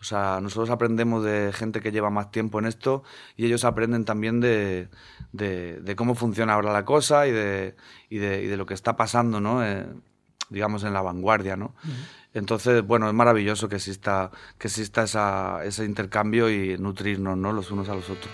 O 0.00 0.04
sea, 0.04 0.40
nosotros 0.42 0.70
aprendemos 0.70 1.22
de 1.22 1.52
gente 1.52 1.80
que 1.80 1.92
lleva 1.92 2.10
más 2.10 2.32
tiempo 2.32 2.58
en 2.58 2.66
esto 2.66 3.04
y 3.36 3.46
ellos 3.46 3.64
aprenden 3.64 4.04
también 4.04 4.40
de, 4.40 4.88
de, 5.32 5.94
cómo 5.96 6.16
funciona 6.16 6.54
ahora 6.54 6.72
la 6.72 6.84
cosa 6.84 7.28
y 7.28 7.30
de, 7.30 7.76
y 8.10 8.18
de, 8.18 8.42
y 8.42 8.46
de 8.48 8.56
lo 8.56 8.66
que 8.66 8.74
está 8.74 8.96
pasando, 8.96 9.40
¿no? 9.40 9.64
Eh, 9.64 9.86
digamos, 10.52 10.84
en 10.84 10.92
la 10.92 11.02
vanguardia, 11.02 11.56
¿no? 11.56 11.74
Entonces, 12.34 12.82
bueno, 12.82 13.08
es 13.08 13.14
maravilloso 13.14 13.68
que 13.68 13.76
exista, 13.76 14.30
que 14.58 14.68
exista 14.68 15.02
esa, 15.02 15.64
ese 15.64 15.84
intercambio 15.84 16.50
y 16.50 16.78
nutrirnos, 16.78 17.36
¿no? 17.36 17.52
Los 17.52 17.70
unos 17.70 17.88
a 17.88 17.94
los 17.94 18.08
otros. 18.08 18.32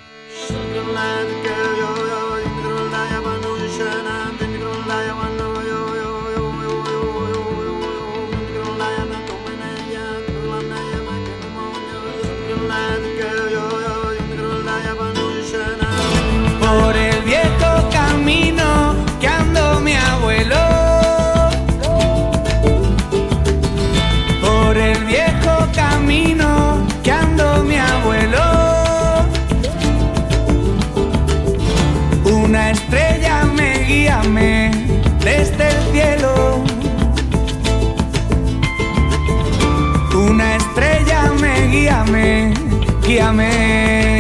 amén. 43.28 44.17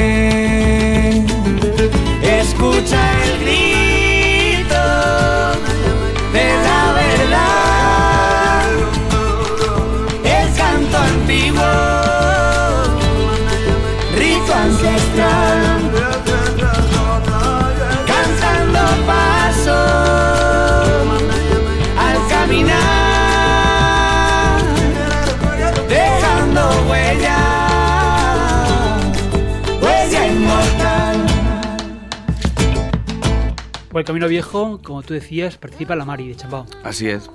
El 33.98 34.04
Camino 34.04 34.28
Viejo, 34.28 34.80
como 34.82 35.02
tú 35.02 35.14
decías, 35.14 35.56
participa 35.56 35.96
la 35.96 36.04
Mari 36.04 36.28
de 36.28 36.36
Chambao. 36.36 36.66
Así 36.84 37.08
es. 37.08 37.30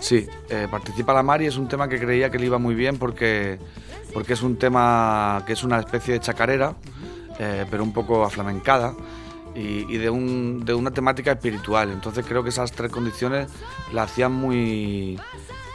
Sí, 0.00 0.26
eh, 0.50 0.66
participa 0.70 1.12
la 1.12 1.22
Mari, 1.22 1.46
es 1.46 1.56
un 1.56 1.68
tema 1.68 1.88
que 1.88 1.98
creía 1.98 2.30
que 2.30 2.38
le 2.38 2.46
iba 2.46 2.58
muy 2.58 2.74
bien 2.74 2.98
porque, 2.98 3.58
porque 4.12 4.32
es 4.32 4.42
un 4.42 4.56
tema 4.56 5.42
que 5.46 5.52
es 5.52 5.62
una 5.62 5.78
especie 5.78 6.14
de 6.14 6.20
chacarera, 6.20 6.74
eh, 7.38 7.64
pero 7.70 7.84
un 7.84 7.92
poco 7.92 8.24
aflamencada 8.24 8.94
y, 9.54 9.96
de, 9.98 10.10
una 10.10 10.90
temática 10.90 11.32
espiritual. 11.32 11.90
Entonces 11.90 12.24
creo 12.26 12.42
que 12.42 12.48
esas 12.48 12.72
tres 12.72 12.90
condiciones 12.90 13.48
la 13.92 14.04
hacían 14.04 14.32
muy, 14.32 15.18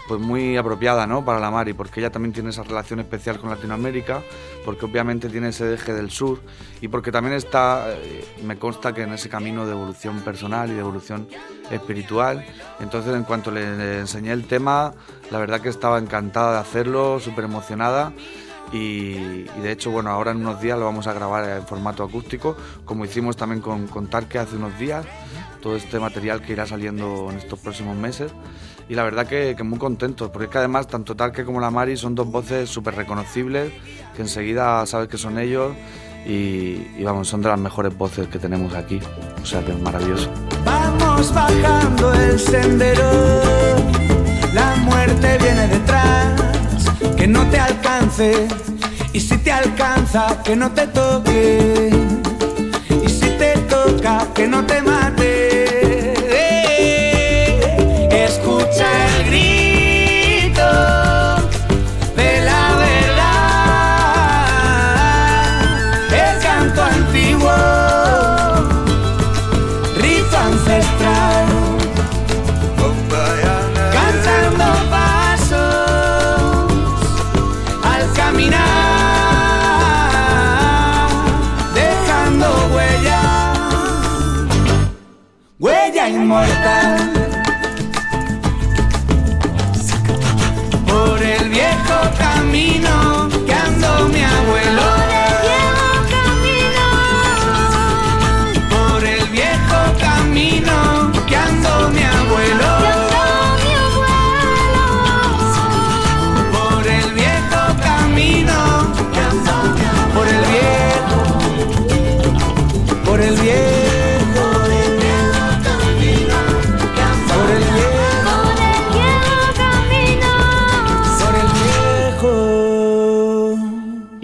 pues 0.07 0.21
muy 0.21 0.57
apropiada 0.57 1.05
¿no? 1.05 1.25
para 1.25 1.39
la 1.39 1.51
Mari, 1.51 1.73
porque 1.73 1.99
ella 1.99 2.11
también 2.11 2.33
tiene 2.33 2.49
esa 2.49 2.63
relación 2.63 2.99
especial 2.99 3.39
con 3.39 3.49
Latinoamérica, 3.49 4.23
porque 4.63 4.85
obviamente 4.85 5.29
tiene 5.29 5.49
ese 5.49 5.73
eje 5.73 5.93
del 5.93 6.09
sur 6.09 6.39
y 6.81 6.87
porque 6.87 7.11
también 7.11 7.35
está, 7.35 7.91
eh, 7.91 8.25
me 8.43 8.57
consta 8.57 8.93
que 8.93 9.03
en 9.03 9.13
ese 9.13 9.29
camino 9.29 9.65
de 9.65 9.73
evolución 9.73 10.21
personal 10.21 10.69
y 10.69 10.73
de 10.73 10.79
evolución 10.79 11.27
espiritual. 11.69 12.45
Entonces 12.79 13.13
en 13.13 13.23
cuanto 13.23 13.51
le 13.51 13.99
enseñé 13.99 14.31
el 14.31 14.45
tema, 14.45 14.93
la 15.29 15.39
verdad 15.39 15.61
que 15.61 15.69
estaba 15.69 15.99
encantada 15.99 16.53
de 16.53 16.59
hacerlo, 16.59 17.19
súper 17.19 17.45
emocionada. 17.45 18.13
Y, 18.73 19.43
de 19.61 19.71
hecho, 19.71 19.91
bueno, 19.91 20.09
ahora 20.09 20.31
en 20.31 20.37
unos 20.37 20.59
días 20.59 20.77
lo 20.77 20.83
vamos 20.83 21.07
a 21.07 21.13
grabar 21.13 21.57
en 21.57 21.65
formato 21.65 22.03
acústico, 22.03 22.57
como 22.83 23.05
hicimos 23.05 23.37
también 23.37 23.61
con, 23.61 23.87
con 23.87 24.07
Tarque 24.07 24.39
hace 24.39 24.57
unos 24.57 24.77
días, 24.77 25.05
todo 25.61 25.77
este 25.77 26.01
material 26.01 26.41
que 26.41 26.51
irá 26.51 26.65
saliendo 26.65 27.29
en 27.31 27.37
estos 27.37 27.59
próximos 27.59 27.95
meses 27.95 28.33
y 28.89 28.95
la 28.95 29.03
verdad 29.03 29.27
que, 29.27 29.55
muy 29.63 29.79
contentos, 29.79 30.29
porque 30.29 30.45
es 30.45 30.51
que 30.51 30.57
además 30.57 30.87
tanto 30.87 31.15
Tarque 31.15 31.43
como 31.43 31.59
la 31.59 31.69
Mari 31.69 31.97
son 31.97 32.15
dos 32.15 32.29
voces 32.29 32.69
súper 32.69 32.95
reconocibles, 32.95 33.71
que 34.15 34.21
enseguida 34.21 34.85
sabes 34.85 35.09
que 35.09 35.17
son 35.17 35.37
ellos 35.37 35.73
y, 36.25 37.03
vamos, 37.03 37.27
son 37.27 37.41
de 37.41 37.49
las 37.49 37.59
mejores 37.59 37.97
voces 37.97 38.27
que 38.27 38.39
tenemos 38.39 38.73
aquí, 38.73 38.99
o 39.41 39.45
sea 39.45 39.63
que 39.63 39.71
es 39.71 39.79
maravilloso. 39.79 40.29
Vamos 40.63 41.33
bajando 41.33 42.13
el 42.13 42.39
sendero, 42.39 43.11
la 44.53 44.75
muerte 44.77 45.37
viene 45.41 45.67
detrás, 45.67 46.41
que 47.15 47.27
no 47.27 47.45
te 47.49 47.59
alcance, 47.59 48.47
y 49.11 49.19
si 49.19 49.37
te 49.37 49.51
alcanza, 49.51 50.41
que 50.43 50.55
no 50.55 50.71
te 50.71 50.87
toque, 50.87 51.89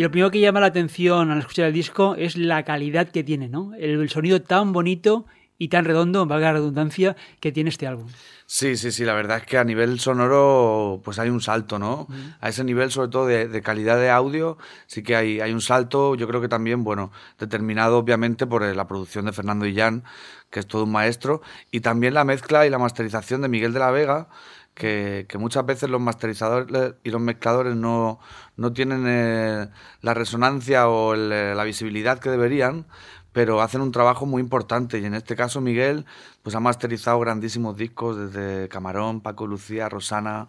lo 0.03 0.11
primero 0.11 0.31
que 0.31 0.41
llama 0.41 0.59
la 0.59 0.67
atención 0.67 1.31
al 1.31 1.39
escuchar 1.39 1.67
el 1.67 1.73
disco 1.73 2.15
es 2.15 2.35
la 2.35 2.63
calidad 2.63 3.07
que 3.07 3.23
tiene, 3.23 3.47
¿no? 3.47 3.73
El, 3.75 4.09
sonido 4.09 4.41
tan 4.41 4.73
bonito 4.73 5.25
y 5.57 5.69
tan 5.69 5.85
redondo, 5.85 6.25
valga 6.25 6.47
la 6.47 6.53
redundancia, 6.53 7.15
que 7.39 7.53
tiene 7.53 7.69
este 7.69 7.87
álbum. 7.87 8.07
Sí, 8.55 8.77
sí, 8.77 8.91
sí, 8.91 9.03
la 9.03 9.13
verdad 9.15 9.37
es 9.39 9.45
que 9.47 9.57
a 9.57 9.63
nivel 9.63 9.99
sonoro 9.99 11.01
pues 11.03 11.17
hay 11.17 11.29
un 11.29 11.41
salto, 11.41 11.79
¿no? 11.79 12.07
A 12.39 12.49
ese 12.49 12.63
nivel 12.63 12.91
sobre 12.91 13.07
todo 13.09 13.25
de, 13.25 13.61
calidad 13.63 13.97
de 13.97 14.11
audio 14.11 14.59
sí 14.85 15.01
que 15.01 15.15
hay, 15.15 15.41
hay 15.41 15.51
un 15.51 15.59
salto, 15.59 16.13
yo 16.13 16.27
creo 16.27 16.39
que 16.39 16.47
también, 16.47 16.83
bueno, 16.83 17.11
determinado 17.39 17.97
obviamente 17.97 18.45
por 18.45 18.61
la 18.61 18.87
producción 18.87 19.25
de 19.25 19.33
Fernando 19.33 19.65
Illán, 19.65 20.03
que 20.51 20.59
es 20.59 20.67
todo 20.67 20.83
un 20.83 20.91
maestro, 20.91 21.41
y 21.71 21.79
también 21.79 22.13
la 22.13 22.25
mezcla 22.25 22.67
y 22.67 22.69
la 22.69 22.77
masterización 22.77 23.41
de 23.41 23.47
Miguel 23.49 23.73
de 23.73 23.79
la 23.79 23.89
Vega, 23.89 24.27
que, 24.75 25.25
muchas 25.39 25.65
veces 25.65 25.89
los 25.89 26.01
masterizadores 26.01 26.93
y 27.03 27.09
los 27.09 27.21
mezcladores 27.21 27.75
no, 27.75 28.19
no 28.55 28.71
tienen 28.71 29.05
eh, 29.07 29.67
la 30.01 30.13
resonancia 30.13 30.89
o 30.89 31.15
eh, 31.15 31.55
la 31.55 31.63
visibilidad 31.63 32.19
que 32.19 32.29
deberían, 32.29 32.85
pero 33.33 33.61
hacen 33.61 33.81
un 33.81 33.91
trabajo 33.91 34.25
muy 34.25 34.41
importante 34.41 34.99
y 34.99 35.05
en 35.05 35.13
este 35.13 35.35
caso 35.35 35.59
Miguel 35.59 36.05
pues 36.41 36.55
ha 36.55 36.59
masterizado 36.59 37.19
grandísimos 37.19 37.75
discos 37.75 38.17
desde 38.17 38.69
Camarón, 38.69 39.21
Paco 39.21 39.47
Lucía, 39.47 39.89
Rosana, 39.89 40.47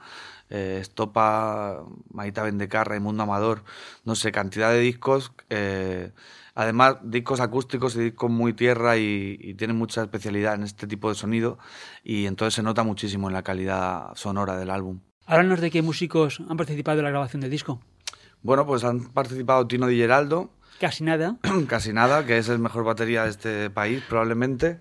eh, 0.50 0.78
Estopa, 0.80 1.82
Maita 2.12 2.42
Vendecarra 2.42 2.96
y 2.96 3.00
Mundo 3.00 3.24
Amador, 3.24 3.64
no 4.04 4.14
sé, 4.14 4.30
cantidad 4.30 4.70
de 4.70 4.80
discos 4.80 5.32
Además, 6.54 6.98
discos 7.02 7.40
acústicos 7.40 7.96
y 7.96 8.00
discos 8.00 8.30
muy 8.30 8.52
tierra 8.52 8.96
y, 8.96 9.54
tienen 9.54 9.76
mucha 9.76 10.02
especialidad 10.02 10.54
en 10.54 10.62
este 10.62 10.86
tipo 10.86 11.08
de 11.08 11.16
sonido 11.16 11.58
y 12.04 12.26
entonces 12.26 12.54
se 12.54 12.62
nota 12.62 12.84
muchísimo 12.84 13.28
en 13.28 13.34
la 13.34 13.42
calidad 13.42 14.14
sonora 14.14 14.56
del 14.56 14.70
álbum. 14.70 15.00
Háblanos 15.26 15.60
de 15.60 15.70
qué 15.70 15.82
músicos 15.82 16.40
han 16.48 16.56
participado 16.56 16.98
en 16.98 17.04
la 17.04 17.10
grabación 17.10 17.40
del 17.40 17.50
disco. 17.50 17.80
Bueno, 18.42 18.66
pues 18.66 18.84
han 18.84 19.12
participado 19.12 19.66
Tino 19.66 19.86
Di 19.86 19.96
Geraldo. 19.96 20.50
Casi 20.84 21.02
nada. 21.02 21.36
Casi 21.66 21.94
nada, 21.94 22.26
que 22.26 22.36
es 22.36 22.50
el 22.50 22.58
mejor 22.58 22.84
batería 22.84 23.24
de 23.24 23.30
este 23.30 23.70
país 23.70 24.02
probablemente, 24.06 24.80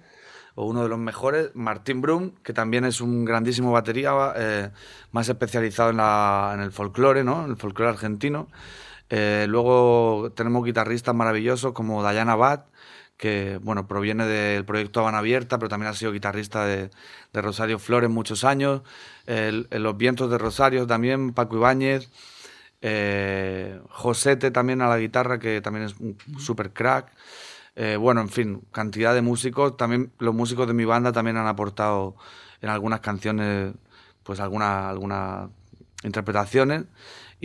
o 0.53 0.65
uno 0.65 0.83
de 0.83 0.89
los 0.89 0.99
mejores. 0.99 1.51
Martín 1.53 2.01
Brum, 2.01 2.31
que 2.43 2.51
también 2.51 2.83
es 2.83 2.99
un 2.99 3.23
grandísimo 3.23 3.71
batería, 3.71 4.11
eh, 4.35 4.71
más 5.13 5.29
especializado 5.29 5.91
en, 5.91 5.97
la, 5.97 6.51
en 6.55 6.59
el 6.59 6.73
folclore, 6.73 7.23
¿no? 7.23 7.45
en 7.45 7.51
el 7.51 7.55
folclore 7.55 7.91
argentino. 7.91 8.49
Eh, 9.09 9.45
luego 9.47 10.33
tenemos 10.35 10.65
guitarristas 10.65 11.15
maravillosos 11.15 11.71
como 11.71 12.05
Diana 12.05 12.35
Bat, 12.35 12.67
que 13.15 13.57
bueno, 13.61 13.87
proviene 13.87 14.25
del 14.25 14.65
proyecto 14.65 14.99
Habana 14.99 15.19
Abierta, 15.19 15.57
pero 15.57 15.69
también 15.69 15.89
ha 15.89 15.93
sido 15.93 16.11
guitarrista 16.11 16.65
de, 16.65 16.91
Rosario 17.31 17.79
Flores 17.79 18.09
muchos 18.09 18.43
años. 18.43 18.81
en 19.25 19.67
Los 19.81 19.95
Vientos 19.95 20.29
de 20.29 20.37
Rosario 20.37 20.85
también, 20.85 21.31
Paco 21.31 21.55
Ibáñez. 21.55 22.09
Eh, 22.85 23.79
Josete 23.89 24.51
también 24.51 24.81
a 24.81 24.89
la 24.89 24.99
guitarra, 24.99 25.39
que 25.39 25.61
también 25.61 25.85
es 25.85 25.95
un 25.99 26.17
super 26.37 26.73
crack. 26.73 27.11
Eh, 27.75 27.95
bueno, 27.95 28.21
en 28.21 28.29
fin, 28.29 28.61
cantidad 28.71 29.15
de 29.15 29.21
músicos. 29.21 29.77
También 29.77 30.11
los 30.19 30.35
músicos 30.35 30.67
de 30.67 30.73
mi 30.73 30.85
banda 30.85 31.13
también 31.13 31.37
han 31.37 31.47
aportado 31.47 32.15
en 32.61 32.69
algunas 32.69 32.99
canciones, 32.99 33.73
pues 34.23 34.39
algunas 34.41 35.49
interpretaciones. 36.03 36.85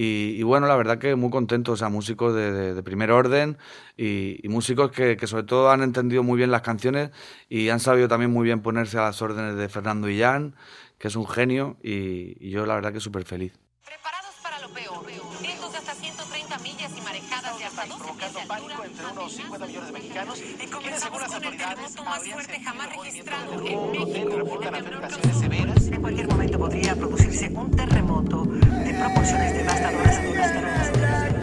Y, 0.00 0.44
bueno, 0.44 0.68
la 0.68 0.76
verdad 0.76 0.98
que 0.98 1.16
muy 1.16 1.28
contento, 1.28 1.72
o 1.72 1.76
sea, 1.76 1.88
músicos 1.88 2.32
de, 2.32 2.80
primer 2.84 3.10
orden 3.10 3.58
y, 3.96 4.40
músicos 4.44 4.92
que, 4.92 5.18
sobre 5.26 5.42
todo 5.42 5.72
han 5.72 5.82
entendido 5.82 6.22
muy 6.22 6.36
bien 6.36 6.52
las 6.52 6.62
canciones 6.62 7.10
y 7.48 7.68
han 7.70 7.80
sabido 7.80 8.06
también 8.06 8.30
muy 8.30 8.44
bien 8.44 8.60
ponerse 8.62 8.96
a 8.98 9.02
las 9.02 9.20
órdenes 9.22 9.56
de 9.56 9.68
Fernando 9.68 10.08
Illán, 10.08 10.54
que 10.98 11.08
es 11.08 11.16
un 11.16 11.26
genio 11.26 11.78
y, 11.82 12.48
yo 12.48 12.64
la 12.64 12.76
verdad 12.76 12.92
que 12.92 13.00
súper 13.00 13.24
feliz. 13.24 13.67
Pánico 18.48 18.82
entre 18.82 19.06
unos 19.06 19.32
50 19.32 19.66
millones 19.66 19.86
de 19.86 19.92
mexicanos 19.92 20.40
y 20.40 20.98
según 20.98 21.20
las 21.20 21.34
autoridades 21.34 21.96
el 21.96 22.04
más 22.04 22.28
fuerte 22.28 22.60
jamás 22.60 22.88
registrado 22.96 23.66
en 23.66 23.92
México. 23.92 24.68
afectaciones 24.74 25.38
severas. 25.38 25.86
En 25.88 26.00
cualquier 26.00 26.28
momento 26.28 26.58
podría 26.58 26.96
producirse 26.96 27.50
un 27.54 27.70
terremoto 27.70 28.44
de 28.44 28.94
proporciones 28.94 29.54
devastadoras 29.54 30.18
a 30.18 30.22
Van 30.22 31.37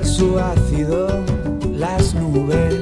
a 0.00 0.04
su 0.04 0.38
ácido 0.38 1.08
las 1.72 2.14
nubes. 2.14 2.74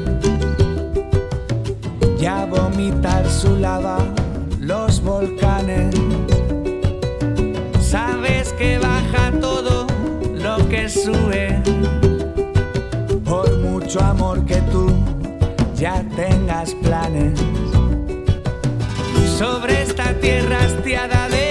Ya 2.19 2.45
vomitar 2.47 3.29
su 3.31 3.57
lava 3.57 3.99
los 4.61 5.01
volcanes. 5.03 5.95
Sabes 7.81 8.53
que 8.55 8.79
baja 8.79 9.33
todo 9.41 9.87
lo 10.35 10.69
que 10.69 10.89
sube, 10.89 11.63
por 13.25 13.59
mucho 13.59 14.01
amor 14.01 14.45
que 14.45 14.61
tú 14.73 14.93
ya 15.77 16.05
tengas 16.17 16.75
planes. 16.75 17.39
Sobre 19.39 19.83
esta 19.83 20.13
tierra 20.21 20.59
hastiada 20.65 21.29
de 21.29 21.46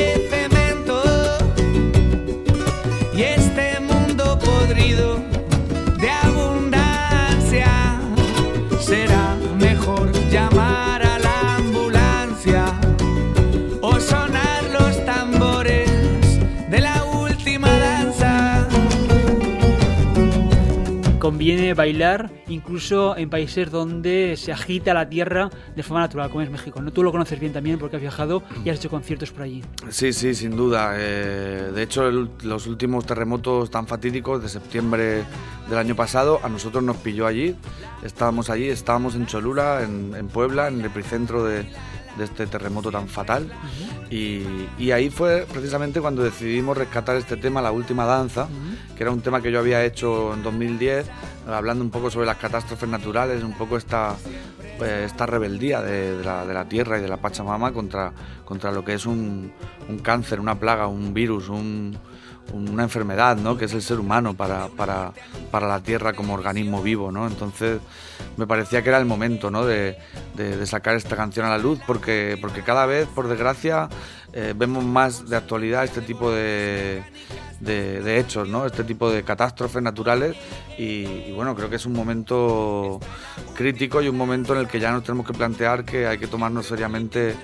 Conviene 21.25 21.73
bailar 21.73 22.29
incluso 22.49 23.17
en 23.17 23.31
países 23.31 23.71
donde 23.71 24.35
se 24.37 24.51
agita 24.51 24.93
la 24.93 25.09
tierra 25.09 25.49
de 25.75 25.81
forma 25.81 26.01
natural, 26.01 26.29
como 26.29 26.43
es 26.43 26.51
México. 26.51 26.79
¿no? 26.83 26.93
Tú 26.93 27.01
lo 27.01 27.11
conoces 27.11 27.39
bien 27.39 27.51
también 27.51 27.79
porque 27.79 27.95
has 27.95 28.01
viajado 28.03 28.43
y 28.63 28.69
has 28.69 28.77
hecho 28.77 28.91
conciertos 28.91 29.31
por 29.31 29.41
allí. 29.41 29.63
Sí, 29.89 30.13
sí, 30.13 30.35
sin 30.35 30.55
duda. 30.55 30.93
Eh, 30.95 31.71
de 31.73 31.81
hecho, 31.81 32.11
los 32.11 32.67
últimos 32.67 33.07
terremotos 33.07 33.71
tan 33.71 33.87
fatídicos 33.87 34.43
de 34.43 34.49
septiembre 34.49 35.23
del 35.67 35.79
año 35.79 35.95
pasado, 35.95 36.41
a 36.43 36.47
nosotros 36.47 36.83
nos 36.83 36.97
pilló 36.97 37.25
allí. 37.25 37.55
Estábamos 38.03 38.51
allí, 38.51 38.69
estábamos 38.69 39.15
en 39.15 39.25
Cholula, 39.25 39.81
en, 39.81 40.13
en 40.15 40.27
Puebla, 40.27 40.67
en 40.67 40.81
el 40.81 40.85
epicentro 40.85 41.43
de, 41.43 41.65
de 42.17 42.23
este 42.25 42.47
terremoto 42.47 42.91
tan 42.91 43.07
fatal. 43.07 43.51
y, 44.09 44.43
y 44.77 44.91
ahí 44.91 45.09
fue 45.09 45.45
precisamente 45.51 45.99
cuando 46.01 46.23
decidimos 46.23 46.77
rescatar 46.77 47.15
este 47.15 47.37
tema, 47.37 47.61
La 47.61 47.71
Última 47.71 48.05
Danza, 48.05 48.47
que 48.95 49.03
era 49.03 49.11
un 49.11 49.21
tema 49.21 49.41
que 49.41 49.51
yo 49.51 49.59
había 49.59 49.83
hecho 49.83 50.33
en 50.33 50.43
2010, 50.43 51.05
hablando 51.47 51.83
un 51.83 51.89
poco 51.91 52.09
sobre 52.09 52.25
las 52.25 52.37
catástrofes 52.37 52.87
naturales, 52.89 53.43
un 53.43 53.53
poco 53.53 53.77
esta, 53.77 54.15
pues, 54.77 54.91
esta 55.11 55.25
rebeldía 55.25 55.81
de, 55.81 56.17
de 56.17 56.23
la, 56.23 56.45
de 56.45 56.53
la 56.53 56.65
tierra 56.67 56.97
y 56.97 57.01
de 57.01 57.07
la 57.07 57.17
Pachamama 57.17 57.71
contra, 57.73 58.11
contra 58.45 58.71
lo 58.71 58.83
que 58.85 58.93
es 58.93 59.05
un, 59.05 59.51
un 59.89 59.99
cáncer, 59.99 60.39
una 60.39 60.59
plaga, 60.59 60.87
un 60.87 61.13
virus, 61.13 61.49
un- 61.49 61.97
una 62.53 62.83
enfermedad, 62.83 63.37
¿no? 63.37 63.57
que 63.57 63.65
es 63.65 63.73
el 63.73 63.81
ser 63.81 63.99
humano 63.99 64.33
para, 64.33 64.67
para, 64.69 65.11
para 65.51 65.67
la 65.67 65.81
tierra 65.81 66.13
como 66.13 66.33
organismo 66.33 66.81
vivo. 66.81 67.11
¿no? 67.11 67.27
Entonces 67.27 67.79
me 68.37 68.47
parecía 68.47 68.81
que 68.81 68.89
era 68.89 68.97
el 68.97 69.05
momento 69.05 69.51
¿no? 69.51 69.65
de, 69.65 69.97
de- 70.35 70.65
sacar 70.65 70.95
esta 70.95 71.15
canción 71.15 71.45
a 71.45 71.49
la 71.49 71.57
luz 71.57 71.79
porque, 71.85 72.37
porque 72.41 72.61
cada 72.61 72.85
vez, 72.85 73.07
por 73.07 73.27
desgracia, 73.27 73.89
eh, 74.35 74.53
vemos 74.55 74.83
más 74.83 75.27
de 75.29 75.37
actualidad 75.37 75.85
este 75.85 76.01
tipo 76.01 76.31
de, 76.31 77.03
de, 77.59 78.19
hechos, 78.19 78.47
¿no? 78.47 78.65
este 78.65 78.83
tipo 78.83 79.09
de 79.09 79.23
catástrofes 79.23 79.81
naturales 79.81 80.35
y, 80.77 81.05
y 81.27 81.31
bueno, 81.31 81.55
creo 81.55 81.69
que 81.69 81.77
es 81.77 81.85
un 81.85 81.93
momento 81.93 82.99
crítico 83.55 84.01
y 84.01 84.09
un 84.09 84.17
momento 84.17 84.53
en 84.53 84.59
el 84.59 84.67
que 84.67 84.79
ya 84.79 84.91
nos 84.91 85.03
tenemos 85.03 85.25
que 85.25 85.33
plantear 85.33 85.85
que 85.85 86.05
hay 86.05 86.17
que 86.17 86.27
tomarnos 86.27 86.67
seriamente 86.67 87.35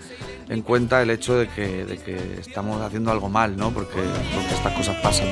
en 0.52 0.62
cuenta 0.64 1.02
el 1.02 1.10
hecho 1.10 1.38
de 1.38 1.48
que, 1.48 1.86
de 1.86 1.98
que 1.98 2.40
estamos 2.42 2.82
haciendo 2.82 3.10
algo 3.10 3.30
mal, 3.30 3.56
¿no? 3.56 3.72
porque, 3.72 4.02
porque 4.36 4.54
estas 4.54 4.74
cosas 4.74 4.98
pasan. 5.02 5.28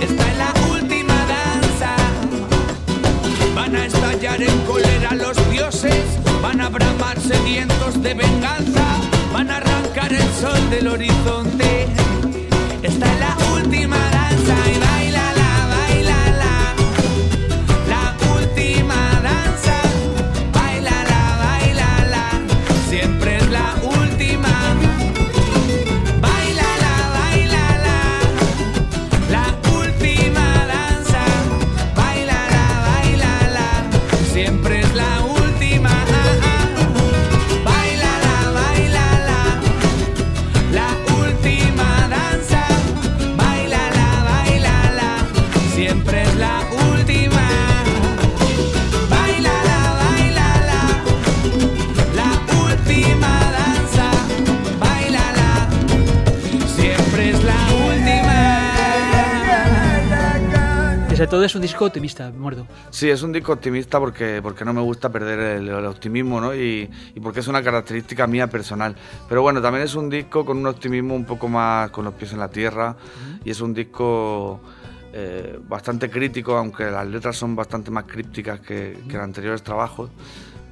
Esta 0.00 0.28
es 0.28 0.36
la 0.36 0.52
última 0.72 1.14
danza. 1.14 1.94
Van 3.54 3.76
a 3.76 3.86
estallar 3.86 4.42
en 4.42 4.58
cólera 4.66 5.14
los 5.14 5.50
dioses, 5.50 6.04
van 6.42 6.60
a 6.60 6.68
bramar 6.68 7.20
sedientos 7.20 8.02
de 8.02 8.14
venganza, 8.14 8.89
van 9.32 9.50
a 9.50 9.56
arrancar 9.56 10.12
el 10.12 10.28
sol 10.40 10.70
del 10.70 10.88
horizonte. 10.88 11.86
Esta 12.82 13.12
es 13.12 13.20
la 13.20 13.36
última 13.54 13.96
danza 14.10 14.54
y 14.74 14.78
bailala, 14.78 14.99
Es 61.44 61.54
un 61.54 61.62
disco 61.62 61.86
optimista, 61.86 62.30
muerdo. 62.30 62.66
Sí, 62.90 63.08
es 63.08 63.22
un 63.22 63.32
disco 63.32 63.52
optimista 63.52 63.98
porque, 63.98 64.40
porque 64.42 64.64
no 64.64 64.72
me 64.72 64.80
gusta 64.80 65.08
perder 65.10 65.38
el, 65.38 65.68
el 65.68 65.86
optimismo, 65.86 66.40
¿no? 66.40 66.54
Y, 66.54 66.90
y 67.14 67.20
porque 67.20 67.40
es 67.40 67.48
una 67.48 67.62
característica 67.62 68.26
mía 68.26 68.46
personal. 68.46 68.94
Pero 69.28 69.42
bueno, 69.42 69.60
también 69.62 69.84
es 69.84 69.94
un 69.94 70.10
disco 70.10 70.44
con 70.44 70.58
un 70.58 70.66
optimismo 70.66 71.14
un 71.14 71.24
poco 71.24 71.48
más 71.48 71.90
con 71.90 72.04
los 72.04 72.14
pies 72.14 72.32
en 72.32 72.40
la 72.40 72.48
tierra 72.48 72.96
y 73.44 73.50
es 73.50 73.60
un 73.60 73.72
disco 73.72 74.60
eh, 75.12 75.58
bastante 75.68 76.08
crítico, 76.10 76.56
aunque 76.56 76.90
las 76.90 77.06
letras 77.06 77.36
son 77.36 77.56
bastante 77.56 77.90
más 77.90 78.04
crípticas 78.04 78.60
que, 78.60 78.98
que 79.08 79.16
en 79.16 79.22
anteriores 79.22 79.62
trabajos. 79.62 80.10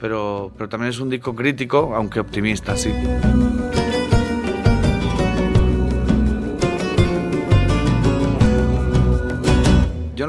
Pero, 0.00 0.52
pero 0.56 0.68
también 0.68 0.90
es 0.90 1.00
un 1.00 1.10
disco 1.10 1.34
crítico, 1.34 1.92
aunque 1.94 2.20
optimista, 2.20 2.76
sí. 2.76 2.92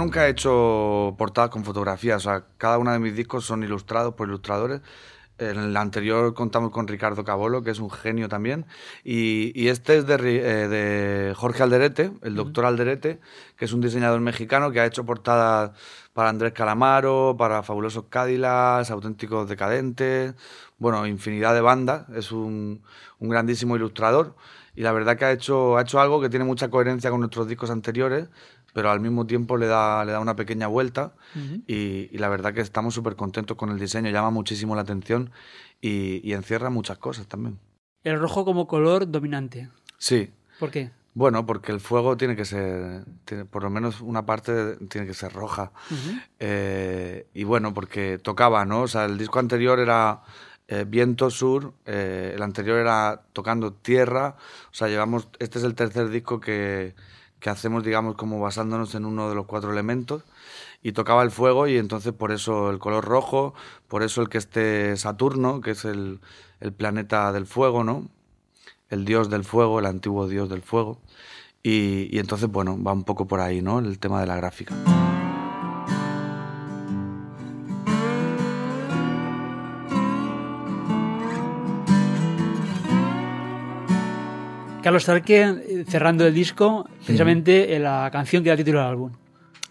Nunca 0.10 0.26
he 0.26 0.32
hecho 0.32 1.14
portadas 1.20 1.52
con 1.52 1.64
fotografías, 1.64 2.26
o 2.26 2.30
sea, 2.32 2.44
cada 2.58 2.80
uno 2.80 2.92
de 2.92 2.98
mis 2.98 3.16
discos 3.16 3.46
son 3.46 3.62
ilustrados 3.62 4.16
por 4.16 4.28
ilustradores. 4.28 4.82
En 5.38 5.60
el 5.60 5.78
anterior 5.78 6.34
contamos 6.34 6.72
con 6.72 6.88
Ricardo 6.88 7.24
Cabolo, 7.24 7.62
que 7.62 7.70
es 7.70 7.80
un 7.80 7.92
genio 7.92 8.28
también, 8.28 8.66
y, 9.04 9.52
y 9.54 9.68
este 9.68 10.00
es 10.00 10.08
de, 10.08 10.16
eh, 10.16 10.68
de 10.68 11.36
Jorge 11.36 11.62
Alderete, 11.62 12.12
el 12.24 12.34
doctor 12.34 12.66
Alderete, 12.66 13.20
que 13.56 13.66
es 13.66 13.72
un 13.72 13.82
diseñador 13.82 14.20
mexicano 14.20 14.72
que 14.72 14.80
ha 14.80 14.86
hecho 14.88 15.06
portadas 15.06 15.78
para 16.14 16.30
Andrés 16.30 16.54
Calamaro, 16.54 17.36
para 17.38 17.62
Fabulosos 17.62 18.06
Cádilas, 18.10 18.90
Auténticos 18.90 19.48
Decadentes, 19.48 20.34
bueno, 20.80 21.06
infinidad 21.06 21.54
de 21.54 21.62
bandas, 21.62 22.10
es 22.16 22.32
un, 22.32 22.82
un 23.20 23.30
grandísimo 23.30 23.76
ilustrador 23.76 24.36
y 24.80 24.82
la 24.82 24.94
verdad 24.94 25.18
que 25.18 25.26
ha 25.26 25.32
hecho, 25.34 25.78
ha 25.78 25.82
hecho 25.82 26.00
algo 26.00 26.22
que 26.22 26.30
tiene 26.30 26.46
mucha 26.46 26.70
coherencia 26.70 27.10
con 27.10 27.20
nuestros 27.20 27.50
discos 27.50 27.70
anteriores, 27.70 28.30
pero 28.74 28.90
al 28.92 29.00
mismo 29.00 29.26
tiempo 29.26 29.58
le 29.58 29.68
da, 29.68 30.04
le 30.06 30.12
da 30.12 30.20
una 30.20 30.36
pequeña 30.36 30.68
vuelta 30.68 31.14
y, 31.68 32.10
y 32.12 32.18
la 32.18 32.30
verdad 32.30 32.54
que 32.54 32.62
estamos 32.62 32.94
súper 32.94 33.16
contentos 33.16 33.58
con 33.58 33.70
el 33.70 33.80
diseño, 33.80 34.10
llama 34.12 34.30
muchísimo 34.30 34.76
la 34.76 34.82
atención 34.82 35.32
y, 35.82 36.22
y 36.28 36.34
encierra 36.34 36.70
muchas 36.70 36.98
cosas 36.98 37.28
también. 37.28 37.60
El 38.04 38.20
rojo 38.20 38.46
como 38.46 38.68
color 38.68 39.10
dominante. 39.12 39.70
Sí, 39.98 40.32
¿Por 40.60 40.72
qué? 40.72 40.92
bueno, 41.16 41.46
porque 41.46 41.72
el 41.74 41.80
fuego 41.82 42.16
tiene 42.16 42.36
que 42.36 42.46
ser, 42.46 43.04
tiene- 43.26 43.44
por 43.46 43.64
lo 43.64 43.70
menos 43.70 44.00
una 44.00 44.26
parte 44.26 44.78
tiene 44.88 45.06
que 45.06 45.14
ser 45.14 45.34
roja. 45.34 45.72
Eh, 46.40 47.28
y 47.34 47.44
bueno, 47.44 47.74
porque 47.74 48.18
tocaba, 48.20 48.66
¿no? 48.66 48.82
O 48.84 48.88
sea, 48.88 49.06
el 49.06 49.18
disco 49.18 49.40
anterior 49.40 49.80
era 49.80 50.22
eh, 50.68 50.86
Viento 50.88 51.30
Sur, 51.30 51.74
eh, 51.86 52.34
el 52.36 52.42
anterior 52.44 52.78
era 52.80 53.22
Tocando 53.34 53.74
Tierra. 53.74 54.36
O 54.72 54.74
sea, 54.74 54.88
llevamos, 54.88 55.28
este 55.40 55.58
es 55.60 55.66
el 55.66 55.76
tercer 55.76 56.10
disco 56.10 56.40
que, 56.40 56.96
que 57.40 57.50
hacemos, 57.50 57.84
digamos, 57.84 58.16
como 58.16 58.40
basándonos 58.40 58.96
en 58.96 59.06
uno 59.06 59.30
de 59.30 59.36
los 59.36 59.46
cuatro 59.46 59.72
elementos. 59.72 60.24
Y 60.82 60.94
tocaba 60.94 61.24
el 61.24 61.32
fuego 61.32 61.68
y 61.68 61.78
entonces 61.78 62.14
por 62.14 62.32
eso 62.32 62.70
el 62.70 62.80
color 62.80 63.04
rojo, 63.06 63.54
por 63.88 64.02
eso 64.04 64.22
el 64.22 64.30
que 64.30 64.38
esté 64.38 64.96
Saturno, 64.98 65.62
que 65.62 65.72
es 65.72 65.84
el, 65.86 66.22
el 66.62 66.72
planeta 66.74 67.34
del 67.34 67.46
fuego, 67.46 67.84
¿no? 67.84 68.08
el 68.90 69.06
dios 69.06 69.30
del 69.30 69.44
fuego, 69.44 69.80
el 69.80 69.86
antiguo 69.86 70.28
dios 70.28 70.50
del 70.50 70.62
fuego. 70.62 71.00
Y, 71.64 72.10
y 72.16 72.20
entonces, 72.20 72.50
bueno, 72.50 72.82
va 72.82 72.94
un 72.94 73.04
poco 73.04 73.28
por 73.28 73.40
ahí, 73.40 73.62
¿no? 73.62 73.80
El 73.80 74.00
tema 74.00 74.22
de 74.22 74.28
la 74.28 74.36
gráfica. 74.36 74.76
Carlos 84.90 85.06
Tarque, 85.06 85.42
eh, 85.44 85.86
cerrando 85.88 86.26
el 86.26 86.34
disco, 86.34 86.90
precisamente 87.06 87.76
en 87.76 87.84
la 87.84 88.10
canción 88.12 88.44
que 88.44 88.50
da 88.50 88.58
título 88.58 88.82
al 88.82 88.88
álbum. 88.88 89.12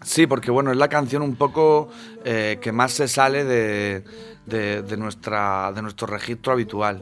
Sí, 0.01 0.27
porque 0.27 0.49
bueno, 0.49 0.71
es 0.71 0.77
la 0.77 0.87
canción 0.87 1.23
un 1.23 1.35
poco 1.35 1.89
eh, 2.23 2.57
que 2.61 2.71
más 2.71 2.93
se 2.93 3.09
sale 3.09 3.43
de, 3.43 4.05
de, 4.45 4.81
de 4.81 4.95
nuestra, 4.95 5.73
de 5.75 5.81
nuestro 5.81 6.07
registro 6.07 6.53
habitual. 6.53 7.01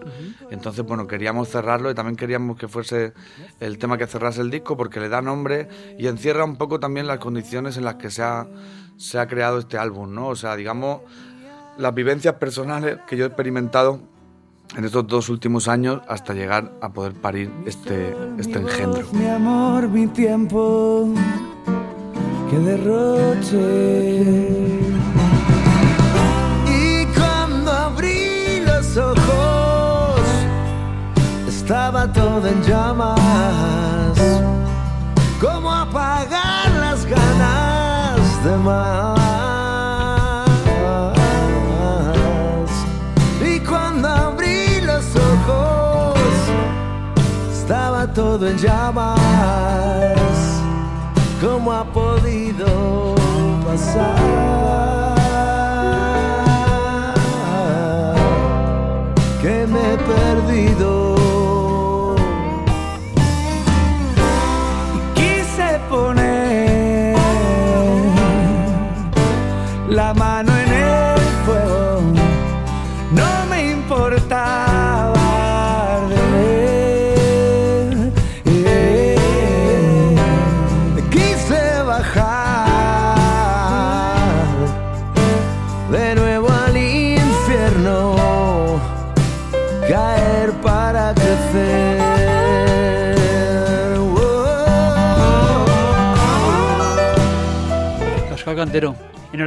Entonces, 0.49 0.83
bueno, 0.83 1.05
queríamos 1.05 1.49
cerrarlo 1.49 1.91
y 1.91 1.93
también 1.93 2.15
queríamos 2.15 2.57
que 2.57 2.67
fuese 2.67 3.13
el 3.59 3.77
tema 3.77 3.99
que 3.99 4.07
cerrase 4.07 4.41
el 4.41 4.49
disco 4.49 4.75
porque 4.75 4.99
le 4.99 5.09
da 5.09 5.21
nombre 5.21 5.67
y 5.99 6.07
encierra 6.07 6.43
un 6.43 6.55
poco 6.55 6.79
también 6.79 7.05
las 7.05 7.19
condiciones 7.19 7.77
en 7.77 7.85
las 7.85 7.97
que 7.97 8.09
se 8.09 8.23
ha, 8.23 8.47
se 8.97 9.19
ha 9.19 9.27
creado 9.27 9.59
este 9.59 9.77
álbum, 9.77 10.11
¿no? 10.11 10.29
O 10.29 10.35
sea, 10.35 10.55
digamos, 10.55 11.01
las 11.77 11.93
vivencias 11.93 12.33
personales 12.33 12.97
que 13.07 13.15
yo 13.15 13.25
he 13.25 13.27
experimentado 13.27 14.01
en 14.75 14.85
estos 14.85 15.07
dos 15.07 15.29
últimos 15.29 15.67
años 15.67 16.01
hasta 16.07 16.33
llegar 16.33 16.73
a 16.81 16.89
poder 16.89 17.13
parir 17.13 17.51
este, 17.65 18.15
este 18.37 18.59
engendro. 18.59 19.07
Mi 19.13 19.27
amor, 19.27 19.87
mi 19.87 20.07
tiempo, 20.07 21.09
que 22.49 22.57
derroche. 22.59 23.59
Y 26.67 27.05
cuando 27.17 27.71
abrí 27.71 28.61
los 28.65 28.97
ojos, 28.97 30.21
estaba 31.47 32.11
todo 32.11 32.47
en 32.47 32.61
llamas. 32.63 33.19
¿Cómo 35.39 35.71
apagar 35.71 36.71
las 36.79 37.05
ganas 37.05 38.43
de 38.43 38.57
más? 38.57 39.26
Todo 48.27 48.45
en 48.49 48.57
llamas. 48.57 49.17
¿Cómo 51.39 51.71
ha 51.71 51.85
podido 51.85 53.15
pasar? 53.65 54.96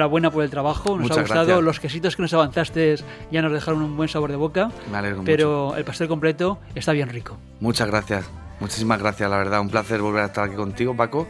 Enhorabuena 0.00 0.30
por 0.30 0.42
el 0.42 0.50
trabajo. 0.50 0.90
Nos 0.90 1.00
Muchas 1.02 1.18
ha 1.18 1.20
gustado. 1.22 1.44
gracias. 1.46 1.64
Los 1.64 1.80
quesitos 1.80 2.16
que 2.16 2.22
nos 2.22 2.32
avanzaste 2.34 2.96
ya 3.30 3.42
nos 3.42 3.52
dejaron 3.52 3.82
un 3.82 3.96
buen 3.96 4.08
sabor 4.08 4.30
de 4.30 4.36
boca. 4.36 4.70
Me 4.90 4.98
alegro 4.98 5.22
Pero 5.24 5.76
el 5.76 5.84
pastel 5.84 6.08
completo 6.08 6.58
está 6.74 6.92
bien 6.92 7.08
rico. 7.08 7.36
Muchas 7.60 7.86
gracias. 7.88 8.24
Muchísimas 8.60 8.98
gracias, 8.98 9.30
la 9.30 9.38
verdad. 9.38 9.60
Un 9.60 9.70
placer 9.70 10.02
volver 10.02 10.22
a 10.22 10.26
estar 10.26 10.44
aquí 10.44 10.54
contigo, 10.56 10.94
Paco. 10.94 11.26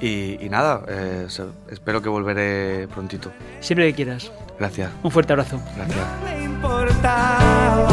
Y, 0.00 0.42
y 0.44 0.48
nada, 0.48 0.82
eh, 0.88 1.26
espero 1.70 2.00
que 2.00 2.08
volveré 2.08 2.88
prontito. 2.88 3.30
Siempre 3.60 3.88
que 3.88 3.94
quieras. 3.96 4.32
Gracias, 4.58 4.90
Un 5.02 5.10
fuerte 5.10 5.32
abrazo. 5.34 5.60
gracias. 5.76 6.06
me 6.24 6.44
importaba 6.44 7.88